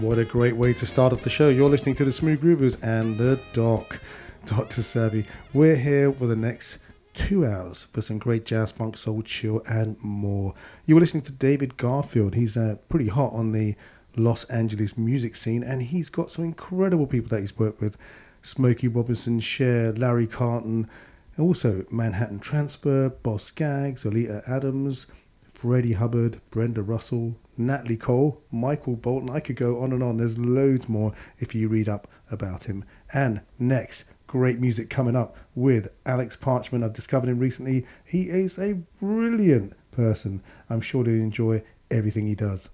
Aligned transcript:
What 0.00 0.20
a 0.20 0.24
great 0.24 0.54
way 0.54 0.74
to 0.74 0.86
start 0.86 1.12
off 1.12 1.22
the 1.22 1.30
show. 1.30 1.48
You're 1.48 1.68
listening 1.68 1.96
to 1.96 2.04
the 2.04 2.12
Smooth 2.12 2.40
Groovers 2.40 2.80
and 2.84 3.18
the 3.18 3.40
Doc, 3.52 4.00
Dr. 4.46 4.80
Savvy. 4.80 5.24
We're 5.52 5.74
here 5.74 6.12
for 6.12 6.26
the 6.26 6.36
next 6.36 6.78
two 7.14 7.44
hours 7.44 7.82
for 7.84 8.00
some 8.00 8.18
great 8.18 8.44
jazz, 8.44 8.70
funk, 8.70 8.96
soul, 8.96 9.22
chill, 9.22 9.60
and 9.68 10.00
more. 10.00 10.54
You 10.84 10.94
were 10.94 11.00
listening 11.00 11.24
to 11.24 11.32
David 11.32 11.76
Garfield. 11.78 12.36
He's 12.36 12.56
uh, 12.56 12.76
pretty 12.88 13.08
hot 13.08 13.32
on 13.32 13.50
the 13.50 13.74
Los 14.16 14.44
Angeles 14.44 14.96
music 14.96 15.34
scene, 15.34 15.64
and 15.64 15.82
he's 15.82 16.10
got 16.10 16.30
some 16.30 16.44
incredible 16.44 17.08
people 17.08 17.30
that 17.30 17.40
he's 17.40 17.58
worked 17.58 17.80
with 17.80 17.96
Smokey 18.40 18.86
Robinson, 18.86 19.40
Cher, 19.40 19.92
Larry 19.92 20.28
Carlton, 20.28 20.88
also 21.36 21.84
Manhattan 21.90 22.38
Transfer, 22.38 23.08
Boz 23.08 23.42
Scaggs, 23.42 24.06
Oleta 24.06 24.42
Adams, 24.46 25.08
Freddie 25.52 25.94
Hubbard, 25.94 26.40
Brenda 26.50 26.82
Russell, 26.82 27.34
Natalie 27.58 27.96
Cole, 27.96 28.40
Michael 28.50 28.96
Bolton. 28.96 29.30
I 29.30 29.40
could 29.40 29.56
go 29.56 29.80
on 29.80 29.92
and 29.92 30.02
on. 30.02 30.16
There's 30.16 30.38
loads 30.38 30.88
more 30.88 31.12
if 31.38 31.54
you 31.54 31.68
read 31.68 31.88
up 31.88 32.08
about 32.30 32.64
him. 32.64 32.84
And 33.12 33.42
next, 33.58 34.04
great 34.26 34.60
music 34.60 34.88
coming 34.88 35.16
up 35.16 35.36
with 35.54 35.88
Alex 36.06 36.36
Parchman. 36.36 36.84
I've 36.84 36.92
discovered 36.92 37.28
him 37.28 37.38
recently. 37.38 37.86
He 38.04 38.28
is 38.28 38.58
a 38.58 38.74
brilliant 39.00 39.74
person. 39.90 40.42
I'm 40.70 40.80
sure 40.80 41.04
to 41.04 41.10
enjoy 41.10 41.62
everything 41.90 42.26
he 42.26 42.34
does. 42.34 42.70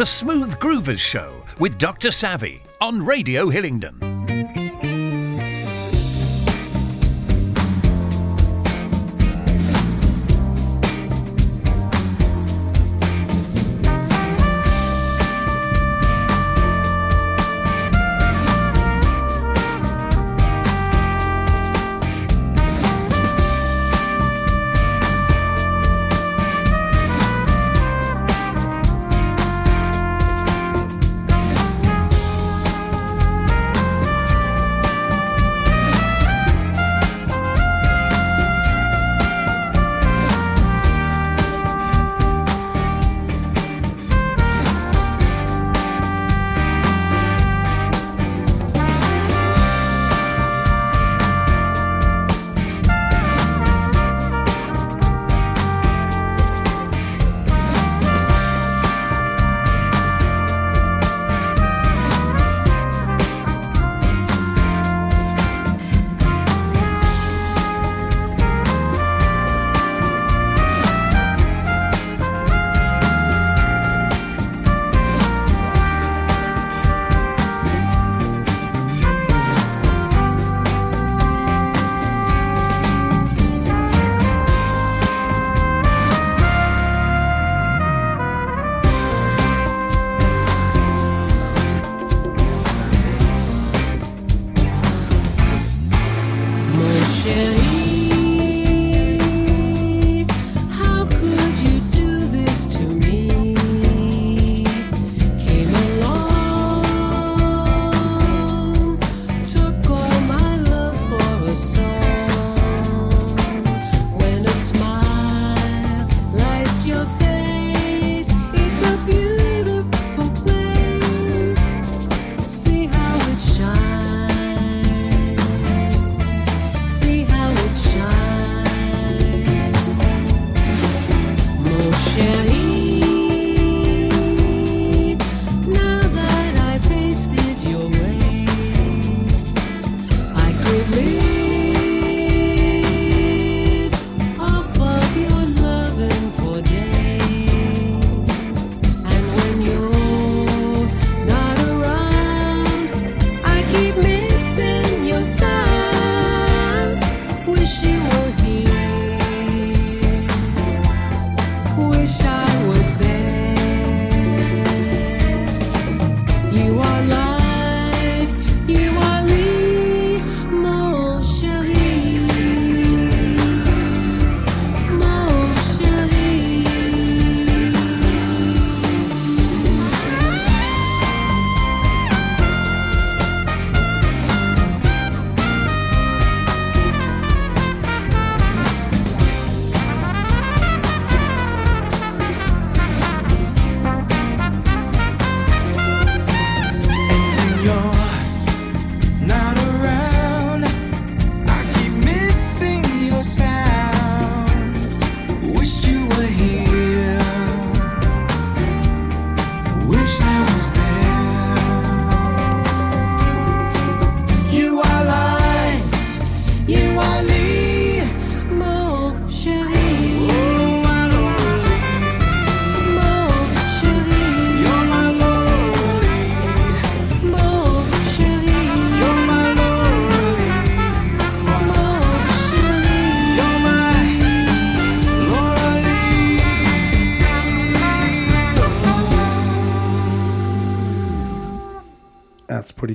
The 0.00 0.06
Smooth 0.06 0.54
Groovers 0.54 0.98
Show 0.98 1.44
with 1.58 1.76
Dr. 1.76 2.10
Savvy 2.10 2.62
on 2.80 3.04
Radio 3.04 3.50
Hillingdon. 3.50 4.09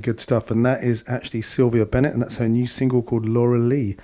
Good 0.06 0.20
stuff. 0.20 0.52
And 0.52 0.64
that 0.64 0.84
is 0.84 1.02
actually 1.08 1.42
Sylvia 1.42 1.84
Bennett, 1.84 2.12
and 2.12 2.22
that's 2.22 2.36
her 2.36 2.48
new 2.48 2.68
single 2.68 3.02
called 3.02 3.28
Laura 3.28 3.58
Lee. 3.58 3.96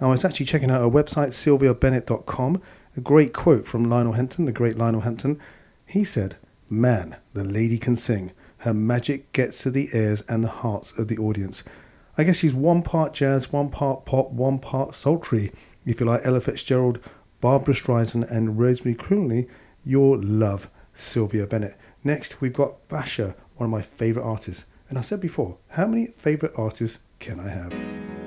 Now, 0.00 0.06
I 0.06 0.12
was 0.12 0.24
actually 0.24 0.46
checking 0.46 0.70
out 0.70 0.80
her 0.80 0.88
website, 0.88 1.34
sylviabennett.com. 1.34 2.62
A 2.96 3.00
great 3.02 3.34
quote 3.34 3.66
from 3.66 3.84
Lionel 3.84 4.14
Hampton, 4.14 4.46
the 4.46 4.52
great 4.52 4.78
Lionel 4.78 5.02
Hampton. 5.02 5.38
He 5.84 6.02
said, 6.02 6.38
Man, 6.70 7.18
the 7.34 7.44
lady 7.44 7.76
can 7.76 7.94
sing. 7.94 8.32
Her 8.60 8.72
magic 8.72 9.34
gets 9.34 9.62
to 9.64 9.70
the 9.70 9.90
ears 9.92 10.22
and 10.30 10.42
the 10.42 10.48
hearts 10.48 10.98
of 10.98 11.08
the 11.08 11.18
audience. 11.18 11.62
I 12.16 12.24
guess 12.24 12.38
she's 12.38 12.54
one 12.54 12.80
part 12.80 13.12
jazz, 13.12 13.52
one 13.52 13.68
part 13.68 14.06
pop, 14.06 14.30
one 14.30 14.60
part 14.60 14.94
sultry. 14.94 15.52
If 15.84 16.00
you 16.00 16.06
like 16.06 16.22
Ella 16.24 16.40
Fitzgerald, 16.40 17.00
Barbra 17.42 17.74
Streisand, 17.74 18.30
and 18.30 18.58
Rosemary 18.58 18.96
Clooney, 18.96 19.46
you'll 19.84 20.22
love 20.22 20.70
Sylvia 20.94 21.46
Bennett. 21.46 21.76
Next, 22.02 22.40
we've 22.40 22.54
got 22.54 22.88
Basia, 22.88 23.34
one 23.56 23.66
of 23.66 23.70
my 23.70 23.82
favourite 23.82 24.26
artists. 24.26 24.64
And 24.90 24.98
I 24.98 25.02
said 25.02 25.20
before, 25.20 25.56
how 25.68 25.86
many 25.86 26.06
favourite 26.06 26.52
artists 26.58 26.98
can 27.20 27.38
I 27.38 27.48
have? 27.48 28.19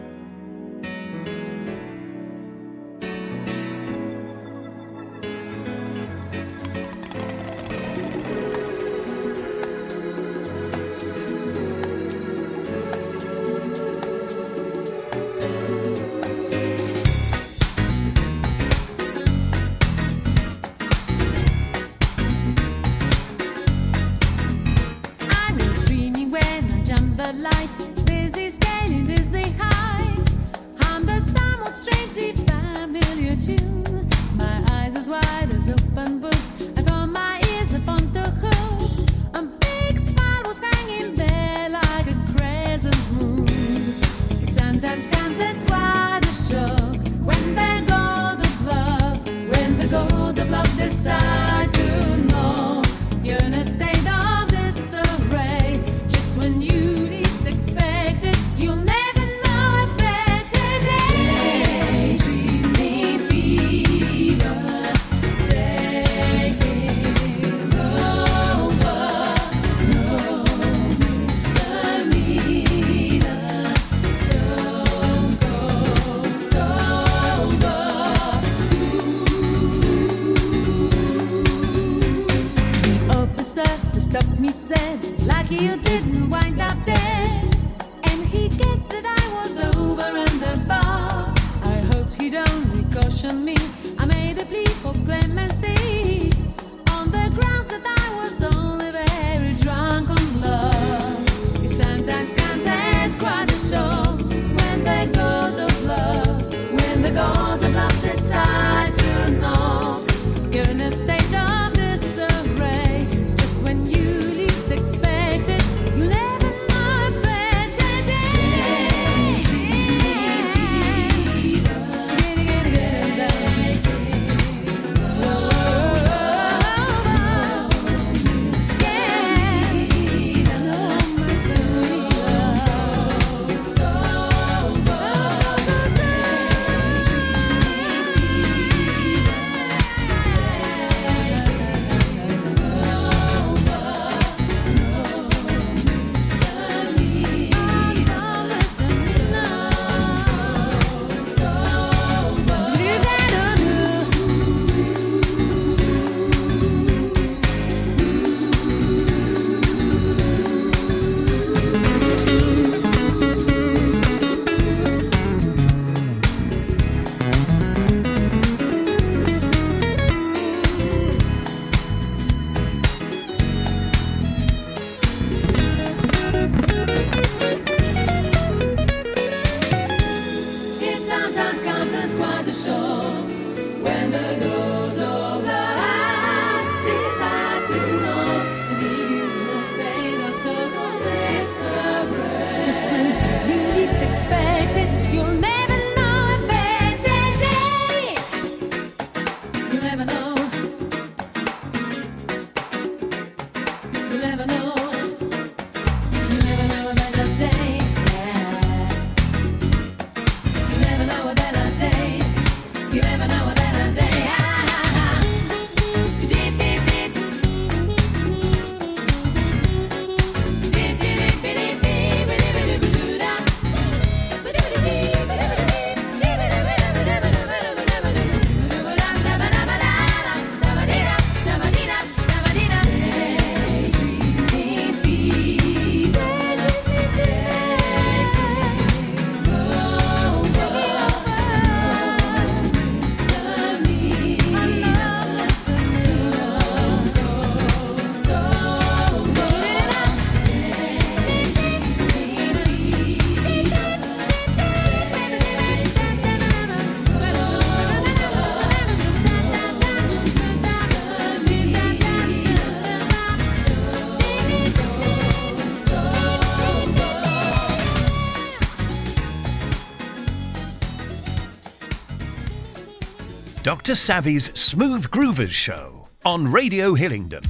Dr. 273.83 273.95
Savvy's 273.95 274.45
Smooth 274.57 275.09
Groovers 275.09 275.49
Show 275.49 276.07
on 276.23 276.49
Radio 276.49 276.93
Hillingdon. 276.93 277.43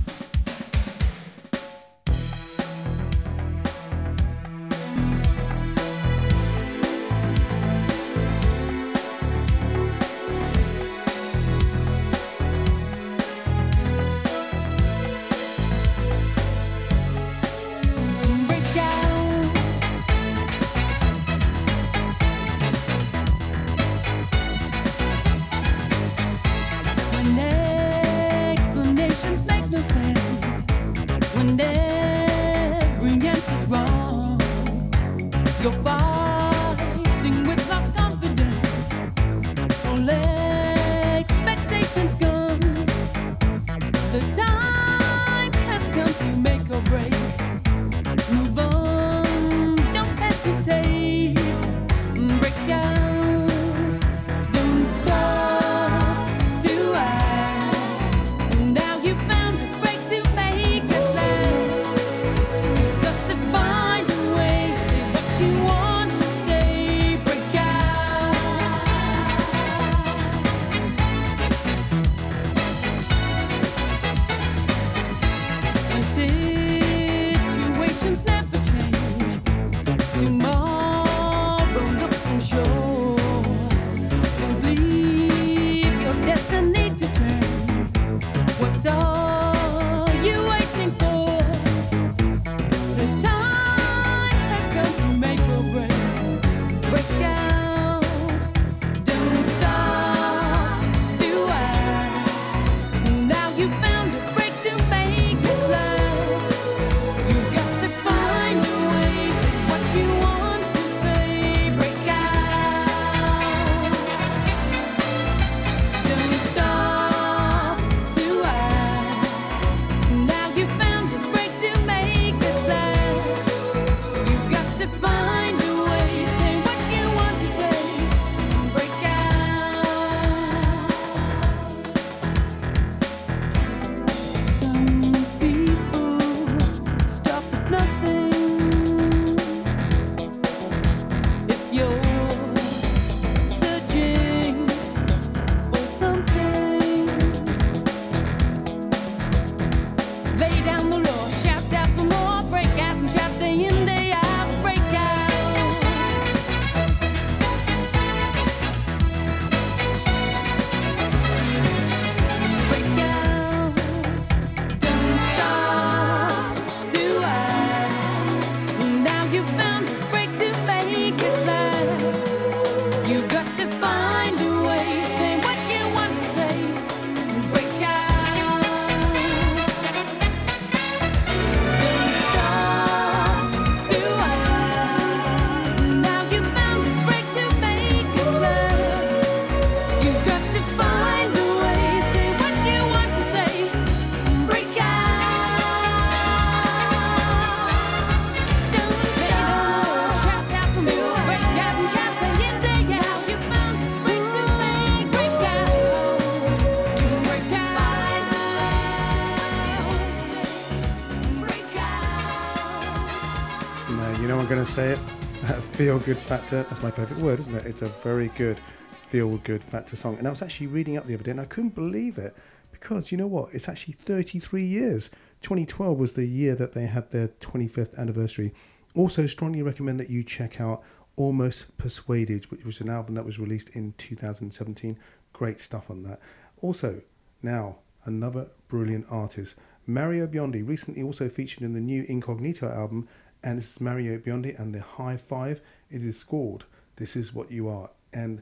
To 214.66 214.72
say 214.72 214.92
it. 214.92 214.98
feel 215.76 216.00
good 216.00 216.18
factor. 216.18 216.64
That's 216.64 216.82
my 216.82 216.90
favourite 216.90 217.22
word, 217.22 217.40
isn't 217.42 217.54
it? 217.54 217.66
It's 217.66 217.82
a 217.82 217.90
very 217.90 218.30
good 218.30 218.60
feel 218.94 219.38
good 219.40 219.62
factor 219.62 219.98
song. 219.98 220.18
And 220.18 220.26
I 220.26 220.30
was 220.30 220.42
actually 220.42 220.68
reading 220.68 220.96
up 220.96 221.06
the 221.06 221.16
other 221.16 221.24
day 221.24 221.32
and 221.32 221.42
I 221.42 221.46
couldn't 221.46 221.76
believe 221.76 222.18
it 222.18 222.34
because 222.72 223.12
you 223.12 223.18
know 223.18 223.28
what? 223.28 223.50
It's 223.54 223.68
actually 223.68 223.96
33 223.96 224.64
years. 224.64 225.10
2012 225.42 226.00
was 226.00 226.14
the 226.14 226.26
year 226.26 226.56
that 226.56 226.74
they 226.74 226.86
had 226.86 227.12
their 227.12 227.28
25th 227.28 227.98
anniversary. 227.98 228.54
Also, 228.96 229.28
strongly 229.28 229.62
recommend 229.62 230.00
that 230.00 230.10
you 230.10 230.24
check 230.24 230.62
out 230.62 230.82
Almost 231.18 231.78
Persuaded, 231.78 232.50
which 232.50 232.64
was 232.64 232.80
an 232.80 232.90
album 232.90 233.16
that 233.16 233.26
was 233.26 233.40
released 233.40 233.70
in 233.70 233.94
2017. 233.98 234.98
Great 235.34 235.60
stuff 235.60 235.90
on 235.90 236.04
that. 236.04 236.22
Also, 236.62 237.02
now 237.42 237.80
another 238.06 238.52
brilliant 238.70 239.08
artist. 239.10 239.56
Mario 239.86 240.26
Biondi 240.26 240.66
recently 240.66 241.04
also 241.04 241.28
featured 241.28 241.64
in 241.64 241.74
the 241.74 241.82
new 241.82 242.06
Incognito 242.08 242.70
album 242.70 243.10
and 243.44 243.58
this 243.58 243.74
is 243.74 243.82
Mario 243.82 244.18
Biondi 244.18 244.58
and 244.60 244.74
the 244.74 244.82
high 244.82 245.18
five. 245.18 245.62
It 245.90 246.04
is 246.04 246.18
scored. 246.18 246.66
This 246.96 247.16
is 247.16 247.34
what 247.34 247.52
you 247.52 247.68
are. 247.68 247.90
And 248.12 248.42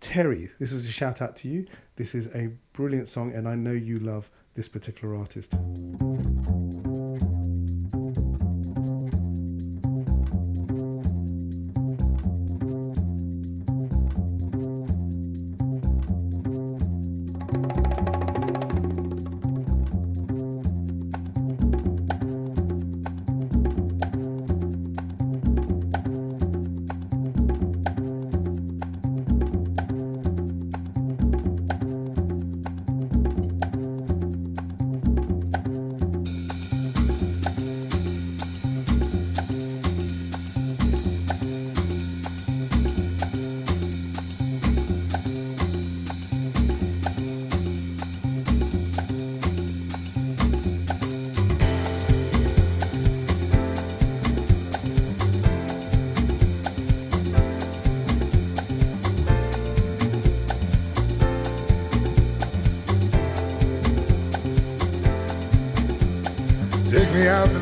Terry, 0.00 0.50
this 0.58 0.72
is 0.72 0.86
a 0.86 0.92
shout 0.92 1.20
out 1.20 1.36
to 1.38 1.48
you. 1.48 1.66
This 1.96 2.14
is 2.14 2.28
a 2.34 2.52
brilliant 2.72 3.08
song, 3.08 3.32
and 3.32 3.48
I 3.48 3.56
know 3.56 3.72
you 3.72 3.98
love 3.98 4.30
this 4.54 4.68
particular 4.68 5.16
artist. 5.16 5.54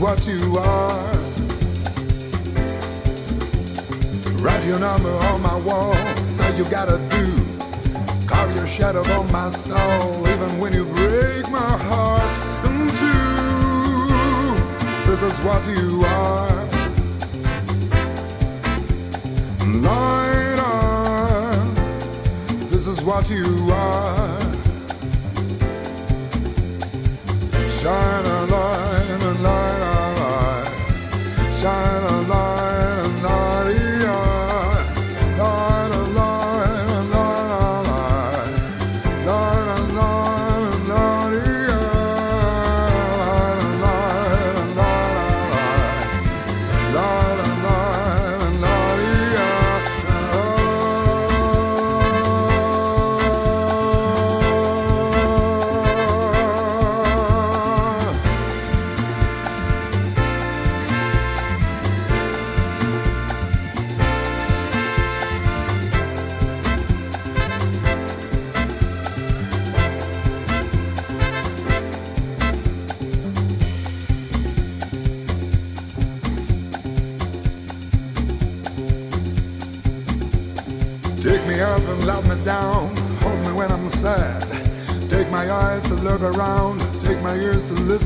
What 0.00 0.26
you 0.26 0.56
are. 0.56 1.14
Write 4.40 4.64
your 4.64 4.78
number 4.78 5.10
on 5.10 5.42
my 5.42 5.56
wall. 5.58 5.94
Say 6.30 6.56
you 6.56 6.64
gotta 6.64 6.96
do. 7.10 7.26
Carve 8.26 8.56
your 8.56 8.66
shadow 8.66 9.02
on 9.12 9.30
my 9.30 9.50
soul, 9.50 10.26
even 10.26 10.58
when 10.58 10.72
you 10.72 10.86
break 10.86 11.50
my 11.50 11.76
heart 11.88 12.32
in 12.64 12.88
two. 13.00 13.90
This 15.10 15.22
is 15.22 15.38
what 15.40 15.66
you 15.68 16.02
are. 16.06 16.66
Light. 19.82 20.40
This 22.70 22.86
is 22.86 23.02
what 23.02 23.28
you 23.28 23.70
are. 23.70 24.40
Shine 27.82 28.19
light. 31.62 31.89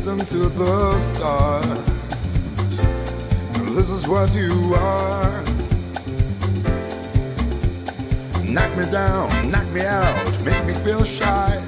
Listen 0.07 0.27
to 0.27 0.49
the 0.51 1.01
stars. 1.01 1.65
This 3.75 3.89
is 3.89 4.07
what 4.07 4.35
you 4.35 4.75
are. 4.75 5.43
Knock 8.43 8.77
me 8.77 8.85
down, 8.91 9.51
knock 9.51 9.67
me 9.69 9.81
out, 9.81 10.41
make 10.43 10.63
me 10.67 10.75
feel 10.75 11.05
shy. 11.05 11.59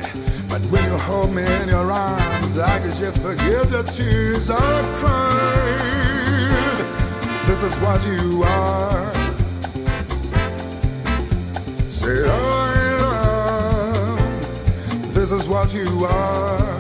But 0.50 0.60
when 0.66 0.84
you 0.84 0.98
hold 0.98 1.32
me 1.34 1.46
in 1.62 1.70
your 1.70 1.90
arms, 1.90 2.58
I 2.58 2.78
can 2.80 2.94
just 2.98 3.22
forget 3.22 3.70
the 3.70 3.82
tears 3.84 4.50
I've 4.50 4.84
cried. 4.98 6.84
This 7.46 7.62
is 7.62 7.74
what 7.76 8.04
you 8.04 8.42
are. 8.42 9.12
Say 11.88 12.22
oh, 12.26 12.50
I 12.66 12.74
am. 14.98 15.12
This 15.14 15.30
is 15.32 15.48
what 15.48 15.72
you 15.72 16.04
are. 16.04 16.75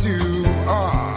You 0.00 0.44
uh. 0.66 0.70
are. 0.70 1.11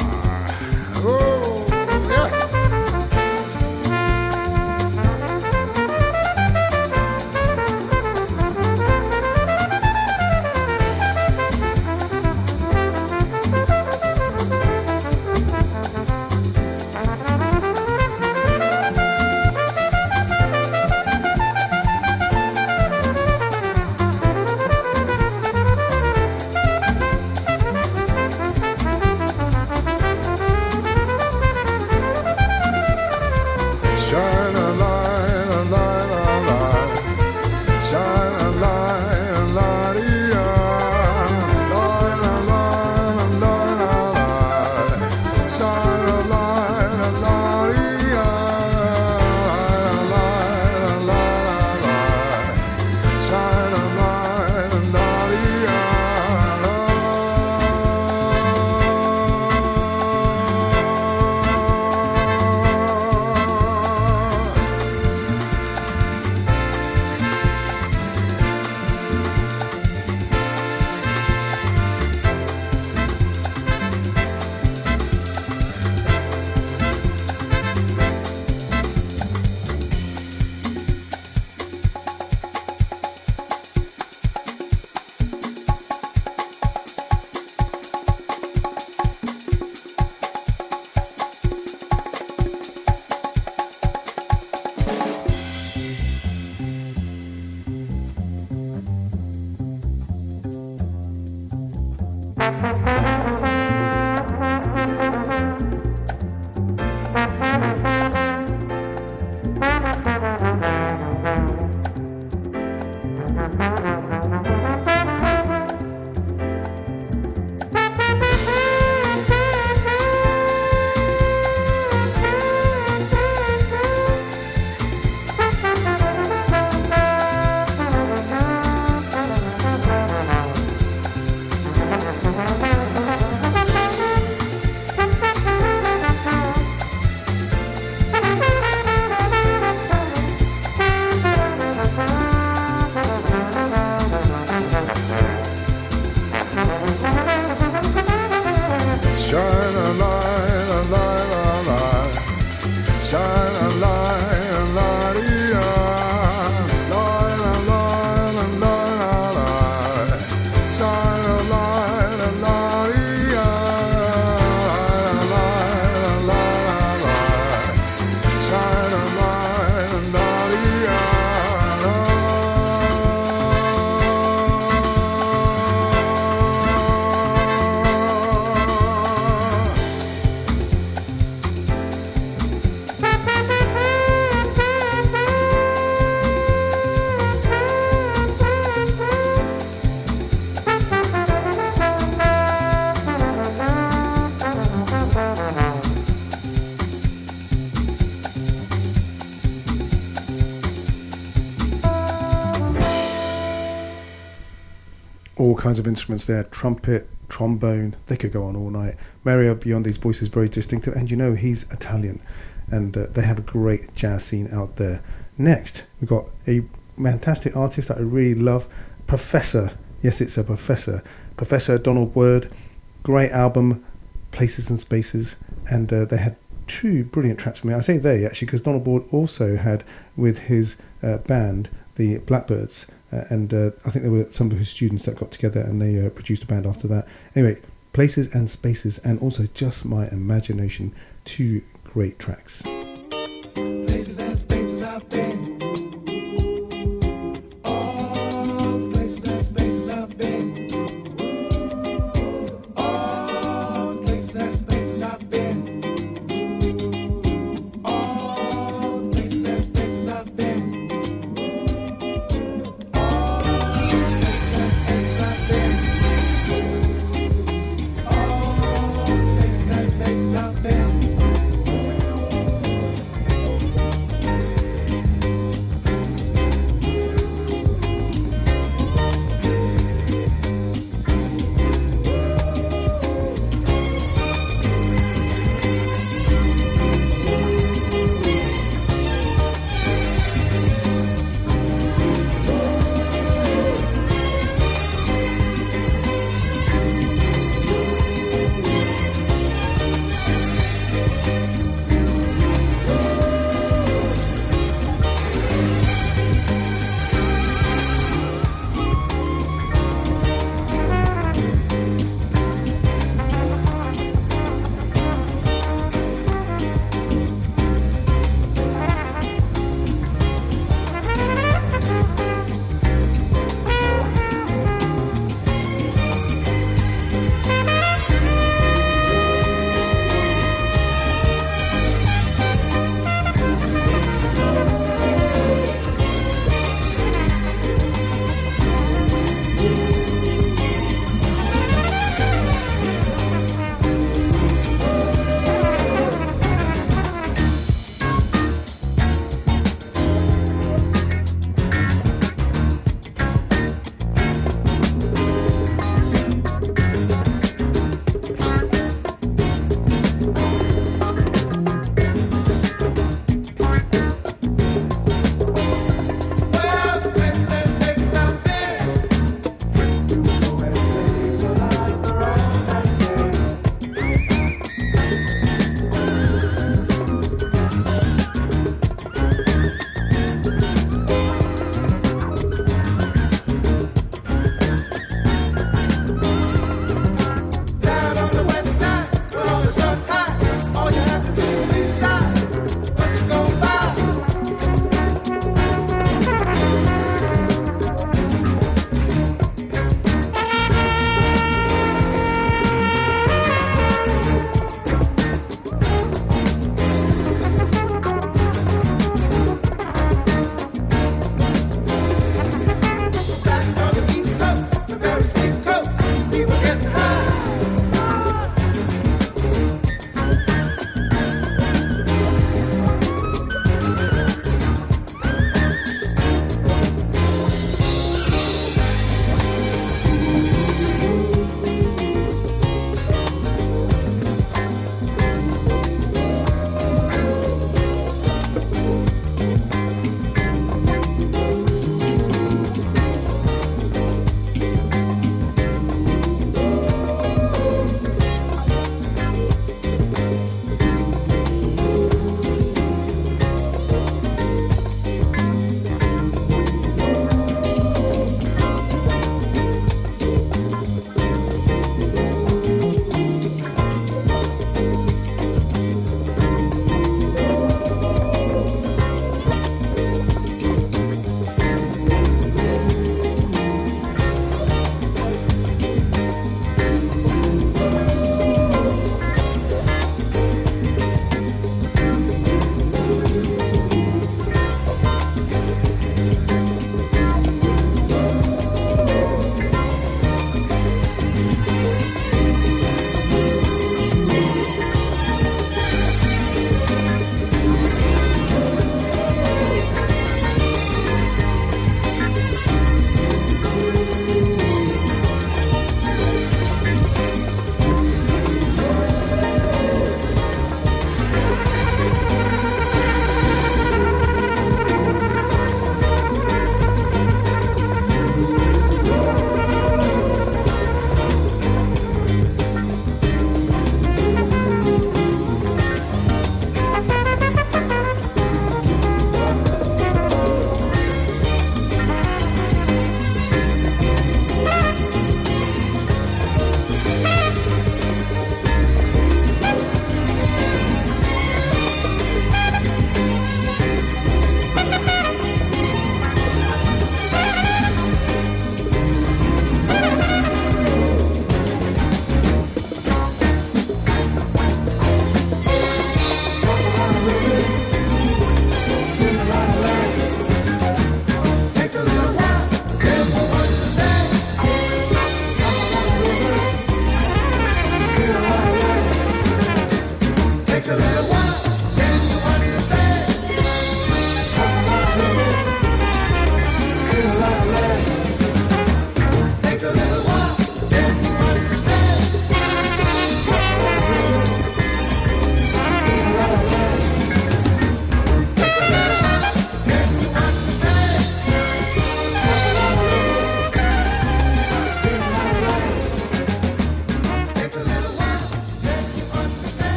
Kinds 205.65 205.79
of 205.79 205.87
instruments 205.87 206.25
there 206.25 206.43
trumpet, 206.43 207.09
trombone. 207.27 207.95
They 208.05 208.17
could 208.17 208.31
go 208.31 208.43
on 208.43 208.55
all 208.55 208.69
night. 208.69 208.97
Mario 209.23 209.55
Biondi's 209.55 209.97
voice 209.97 210.21
is 210.21 210.27
very 210.27 210.47
distinctive, 210.47 210.93
and 210.93 211.09
you 211.09 211.17
know 211.17 211.33
he's 211.33 211.63
Italian, 211.71 212.21
and 212.67 212.95
uh, 212.95 213.07
they 213.09 213.23
have 213.23 213.39
a 213.39 213.41
great 213.41 213.95
jazz 213.95 214.23
scene 214.23 214.47
out 214.53 214.75
there. 214.75 215.03
Next, 215.39 215.85
we've 215.99 216.07
got 216.07 216.29
a 216.47 216.61
fantastic 217.01 217.55
artist 217.57 217.87
that 217.87 217.97
I 217.97 218.01
really 218.01 218.39
love, 218.39 218.67
Professor. 219.07 219.75
Yes, 220.03 220.21
it's 220.21 220.37
a 220.37 220.43
professor. 220.43 221.03
Professor 221.35 221.79
Donald 221.79 222.13
Byrd. 222.13 222.53
Great 223.01 223.31
album, 223.31 223.83
Places 224.29 224.69
and 224.69 224.79
Spaces, 224.79 225.35
and 225.67 225.91
uh, 225.91 226.05
they 226.05 226.17
had 226.17 226.35
two 226.67 227.05
brilliant 227.05 227.39
tracks 227.39 227.61
for 227.61 227.67
me. 227.69 227.73
I 227.73 227.81
say 227.81 227.97
they 227.97 228.23
actually 228.23 228.45
because 228.45 228.61
Donald 228.61 228.83
Byrd 228.83 229.05
also 229.11 229.55
had 229.55 229.83
with 230.15 230.43
his 230.43 230.77
uh, 231.01 231.17
band 231.17 231.71
the 231.95 232.19
Blackbyrds, 232.19 232.85
and 233.11 233.53
uh, 233.53 233.71
I 233.85 233.91
think 233.91 234.03
there 234.03 234.11
were 234.11 234.29
some 234.29 234.51
of 234.51 234.57
his 234.57 234.69
students 234.69 235.05
that 235.05 235.17
got 235.17 235.31
together 235.31 235.61
and 235.61 235.81
they 235.81 236.05
uh, 236.05 236.09
produced 236.09 236.43
a 236.43 236.47
band 236.47 236.65
after 236.65 236.87
that. 236.87 237.07
Anyway, 237.35 237.61
Places 237.93 238.33
and 238.35 238.49
Spaces, 238.49 238.97
and 238.99 239.19
also 239.19 239.45
Just 239.53 239.85
My 239.85 240.09
Imagination, 240.09 240.93
two 241.23 241.61
great 241.83 242.19
tracks. 242.19 242.61
Places 242.61 244.19
and 244.19 244.37
spaces. 244.37 244.83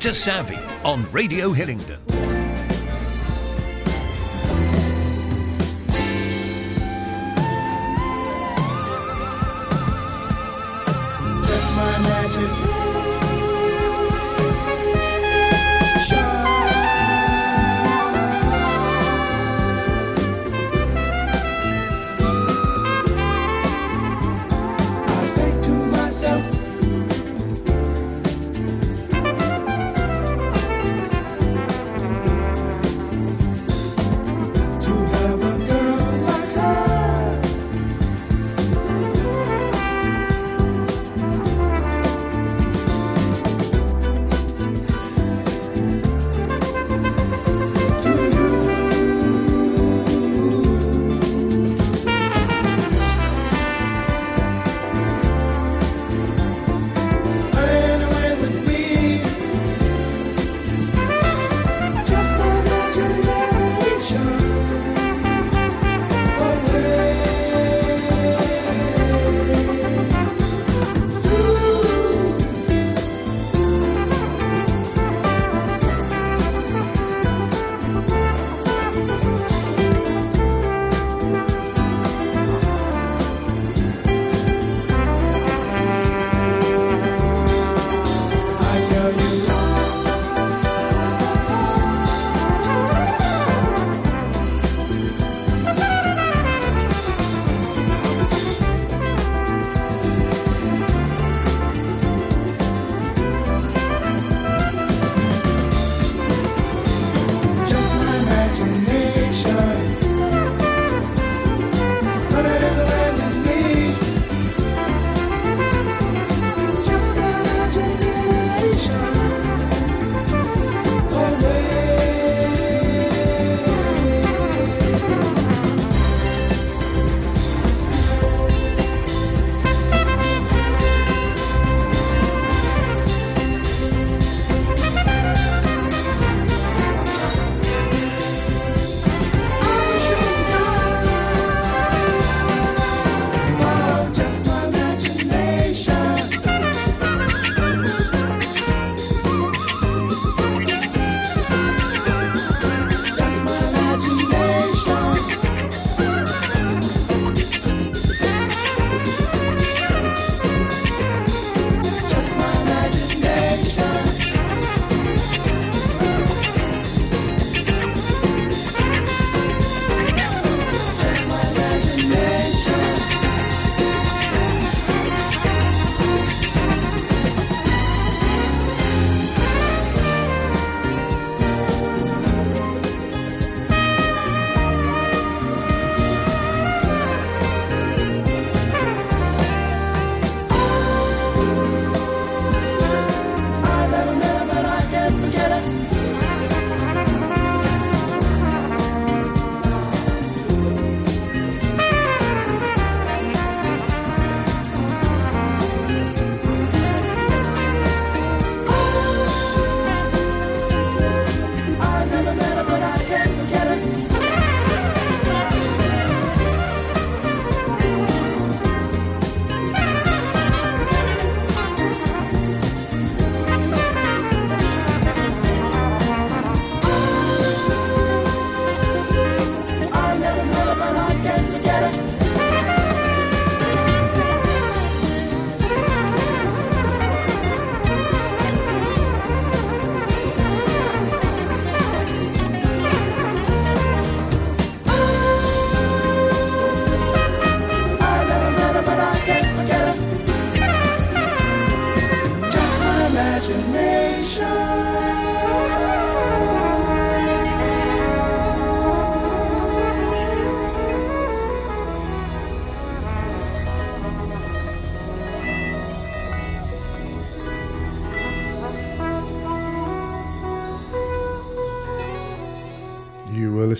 Dr. 0.00 0.14
Savvy 0.14 0.58
on 0.82 1.04
Radio 1.12 1.52
Hillingdon. 1.52 2.09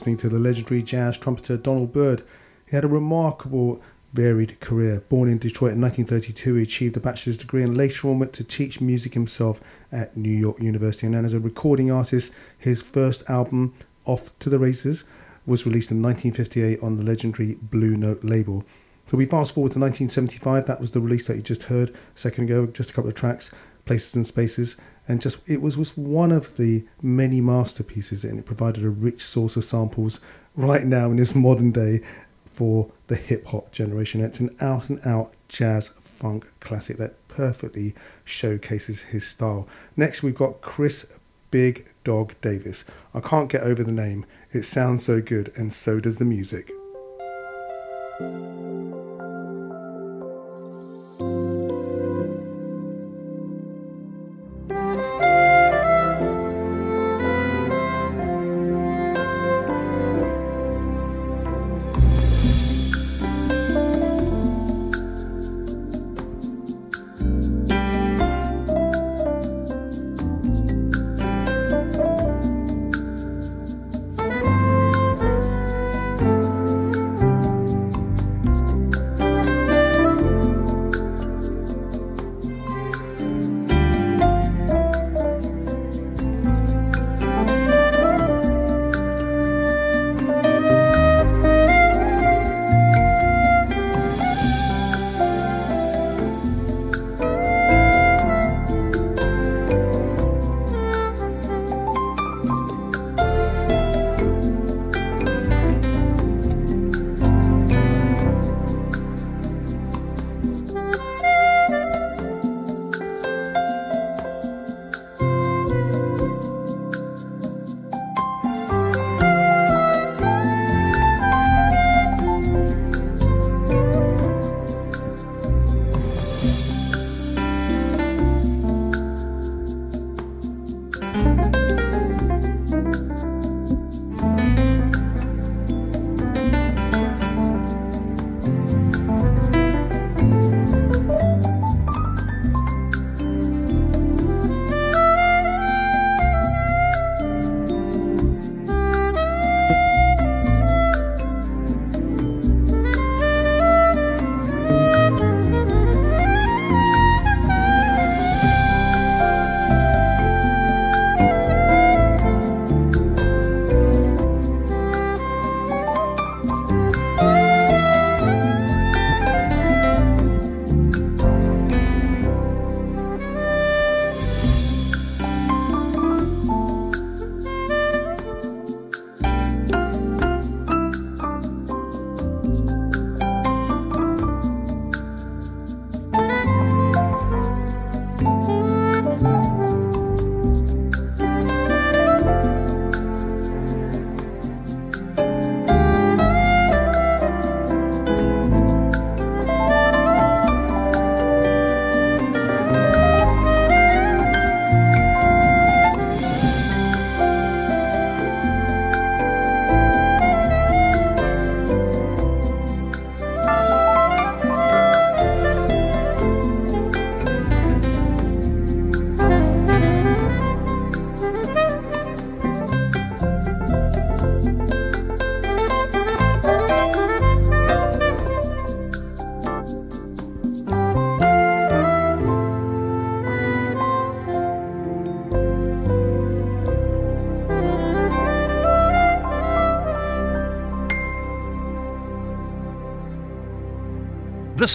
Listening 0.01 0.17
to 0.17 0.31
the 0.31 0.39
legendary 0.39 0.83
jazz 0.83 1.19
trumpeter 1.19 1.59
Donald 1.59 1.93
Byrd. 1.93 2.23
He 2.67 2.75
had 2.75 2.87
a 2.87 2.89
remarkable, 2.89 3.83
varied 4.15 4.59
career. 4.59 5.03
Born 5.11 5.29
in 5.29 5.37
Detroit 5.37 5.73
in 5.73 5.81
1932, 5.83 6.55
he 6.55 6.63
achieved 6.63 6.97
a 6.97 7.01
bachelor's 7.01 7.37
degree 7.37 7.63
and 7.63 7.77
later 7.77 8.09
on 8.09 8.19
went 8.19 8.33
to 8.33 8.43
teach 8.43 8.81
music 8.81 9.13
himself 9.13 9.61
at 9.93 10.17
New 10.17 10.31
York 10.31 10.59
University. 10.59 11.07
And 11.07 11.15
then, 11.15 11.27
as 11.27 11.35
a 11.35 11.39
recording 11.39 11.91
artist, 11.91 12.33
his 12.57 12.83
first 12.83 13.29
album, 13.29 13.75
Off 14.07 14.31
to 14.39 14.49
the 14.49 14.59
Races, 14.59 15.05
was 15.45 15.67
released 15.67 15.91
in 15.91 16.01
1958 16.01 16.83
on 16.83 16.97
the 16.97 17.05
legendary 17.05 17.59
Blue 17.61 17.95
Note 17.95 18.25
label. 18.25 18.65
So 19.11 19.17
we 19.17 19.25
fast 19.25 19.55
forward 19.55 19.73
to 19.73 19.81
1975. 19.81 20.67
That 20.67 20.81
was 20.81 20.93
the 20.93 21.01
release 21.01 21.27
that 21.27 21.35
you 21.35 21.43
just 21.43 21.65
heard 21.65 21.91
a 21.91 21.95
second 22.15 22.45
ago, 22.45 22.69
just 22.69 22.91
a 22.91 22.93
couple 22.93 23.09
of 23.09 23.17
tracks. 23.17 23.51
Places 23.85 24.15
and 24.15 24.25
Spaces, 24.25 24.77
and 25.09 25.21
just 25.21 25.41
it 25.51 25.61
was 25.61 25.77
was 25.77 25.97
one 25.97 26.31
of 26.31 26.57
the 26.57 26.87
many 27.03 27.41
masterpieces, 27.41 28.25
and 28.25 28.39
it 28.39 28.47
provided 28.47 28.85
a 28.85 28.89
rich 28.89 29.21
source 29.21 29.57
of 29.57 29.65
samples 29.65 30.21
right 30.55 30.85
now 30.85 31.11
in 31.11 31.17
this 31.17 31.35
modern 31.35 31.73
day 31.73 32.03
for 32.45 32.93
the 33.09 33.17
hip 33.17 33.47
hop 33.47 33.73
generation. 33.73 34.21
It's 34.21 34.39
an 34.39 34.55
out 34.61 34.89
and 34.89 35.05
out 35.05 35.35
jazz 35.49 35.89
funk 35.89 36.49
classic 36.61 36.97
that 36.99 37.27
perfectly 37.27 37.97
showcases 38.23 39.03
his 39.03 39.27
style. 39.27 39.67
Next, 39.97 40.23
we've 40.23 40.37
got 40.37 40.61
Chris 40.61 41.05
Big 41.51 41.93
Dog 42.05 42.35
Davis. 42.43 42.85
I 43.13 43.19
can't 43.19 43.51
get 43.51 43.63
over 43.63 43.83
the 43.83 43.91
name. 43.91 44.25
It 44.53 44.63
sounds 44.63 45.05
so 45.05 45.21
good, 45.21 45.51
and 45.57 45.73
so 45.73 45.99
does 45.99 46.19
the 46.19 46.25
music. 46.25 46.71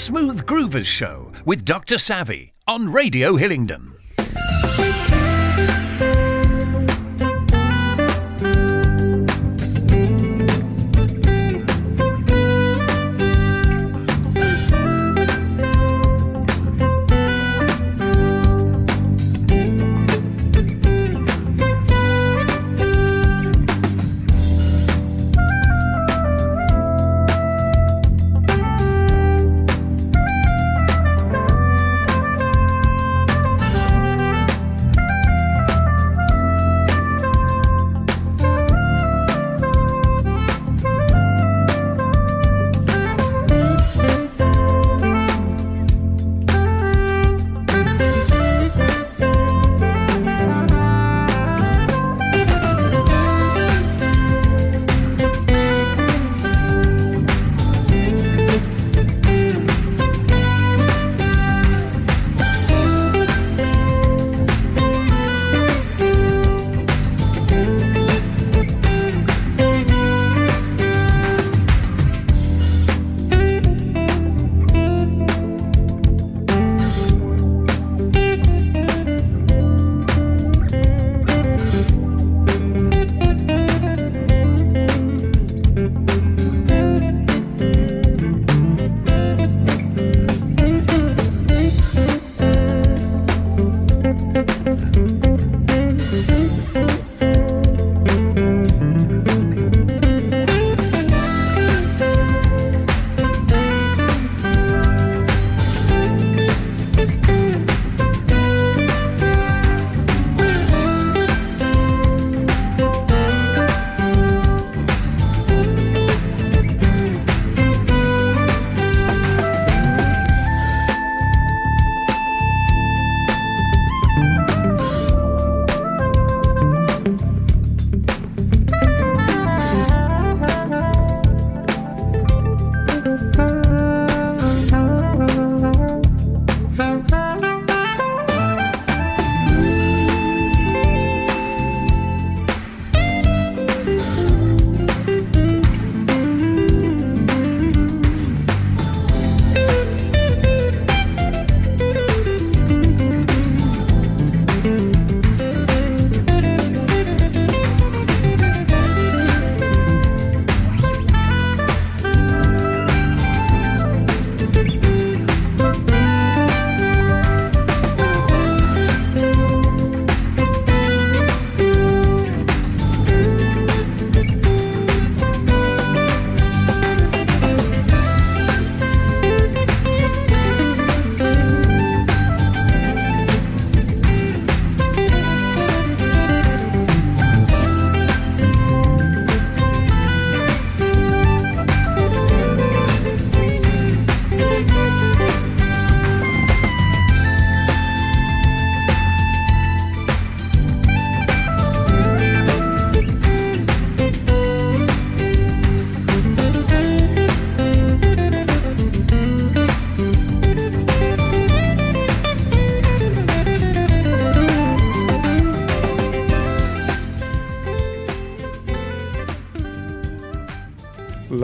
Smooth 0.05 0.45
Groovers 0.45 0.85
Show 0.85 1.31
with 1.45 1.65
Dr. 1.65 1.97
Savvy 1.97 2.53
on 2.67 2.93
Radio 2.93 3.37
Hillingdon. 3.37 3.84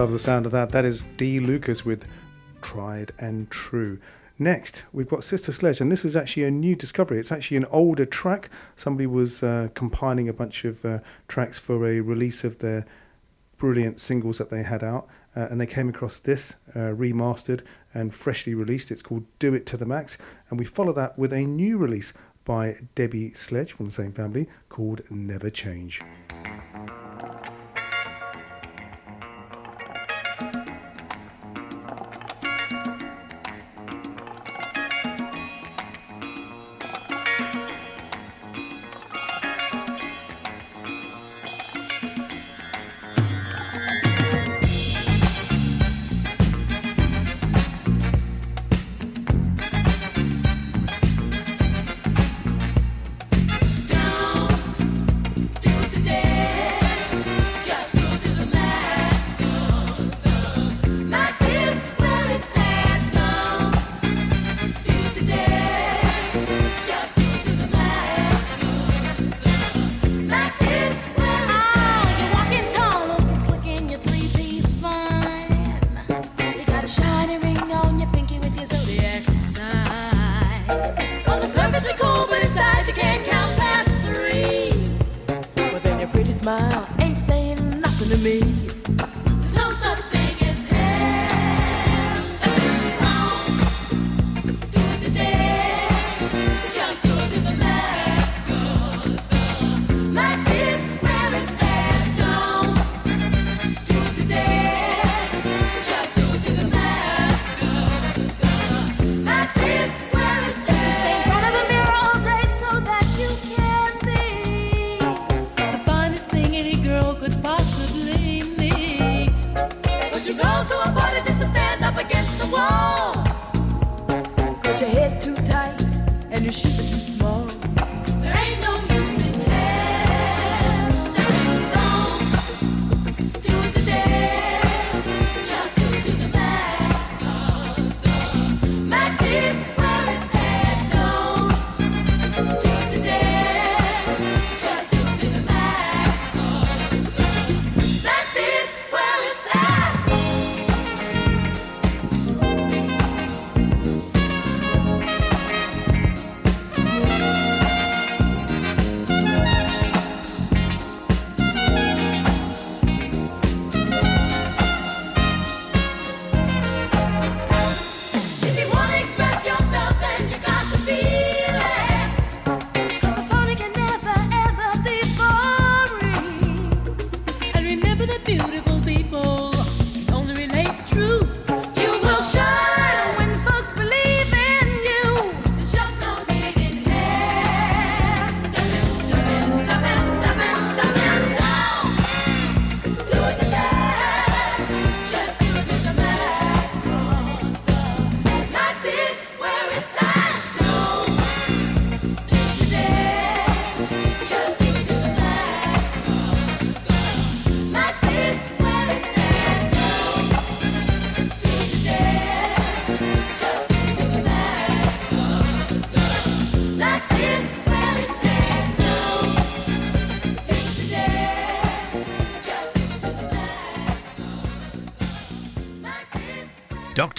love 0.02 0.12
the 0.12 0.18
sound 0.18 0.48
of 0.48 0.52
that. 0.52 0.72
That 0.72 0.84
is 0.84 1.06
D. 1.16 1.40
Lucas 1.40 1.86
with 1.86 2.08
Tried 2.64 3.12
and 3.20 3.52
True. 3.52 4.00
Next, 4.40 4.84
we've 4.92 5.08
got 5.08 5.24
Sister 5.24 5.52
Sledge, 5.52 5.80
and 5.80 5.92
this 5.92 6.04
is 6.04 6.16
actually 6.16 6.46
a 6.46 6.50
new 6.50 6.76
discovery. 6.76 7.20
It's 7.20 7.32
actually 7.32 7.58
an 7.58 7.66
older 7.66 8.08
track. 8.08 8.50
Somebody 8.76 9.06
was 9.06 9.44
uh, 9.44 9.68
compiling 9.76 10.28
a 10.28 10.34
bunch 10.34 10.66
of 10.66 10.84
uh, 10.84 11.02
tracks 11.28 11.60
for 11.60 11.88
a 11.88 12.00
release 12.00 12.44
of 12.44 12.58
their 12.58 12.84
brilliant 13.58 14.00
singles 14.00 14.40
that 14.40 14.50
they 14.50 14.64
had 14.64 14.84
out, 14.84 15.08
uh, 15.36 15.50
and 15.52 15.62
they 15.62 15.68
came 15.68 15.88
across 15.88 16.18
this 16.18 16.56
uh, 16.74 16.80
remastered 16.80 17.62
and 17.94 18.12
freshly 18.12 18.56
released. 18.56 18.90
It's 18.90 19.04
called 19.04 19.26
Do 19.38 19.54
It 19.54 19.68
to 19.68 19.78
the 19.78 19.86
Max, 19.86 20.18
and 20.50 20.58
we 20.58 20.66
follow 20.66 20.94
that 20.94 21.20
with 21.20 21.32
a 21.32 21.46
new 21.46 21.78
release 21.78 22.12
by 22.44 22.78
Debbie 22.96 23.34
Sledge 23.34 23.74
from 23.74 23.86
the 23.86 23.92
same 23.92 24.14
family 24.14 24.50
called 24.68 25.02
Never 25.12 25.52
Change. 25.52 26.02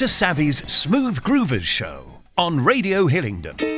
to 0.03 0.09
Savvy's 0.09 0.69
Smooth 0.69 1.21
Groovers 1.21 1.63
show 1.63 2.23
on 2.37 2.65
Radio 2.65 3.07
Hillingdon. 3.07 3.72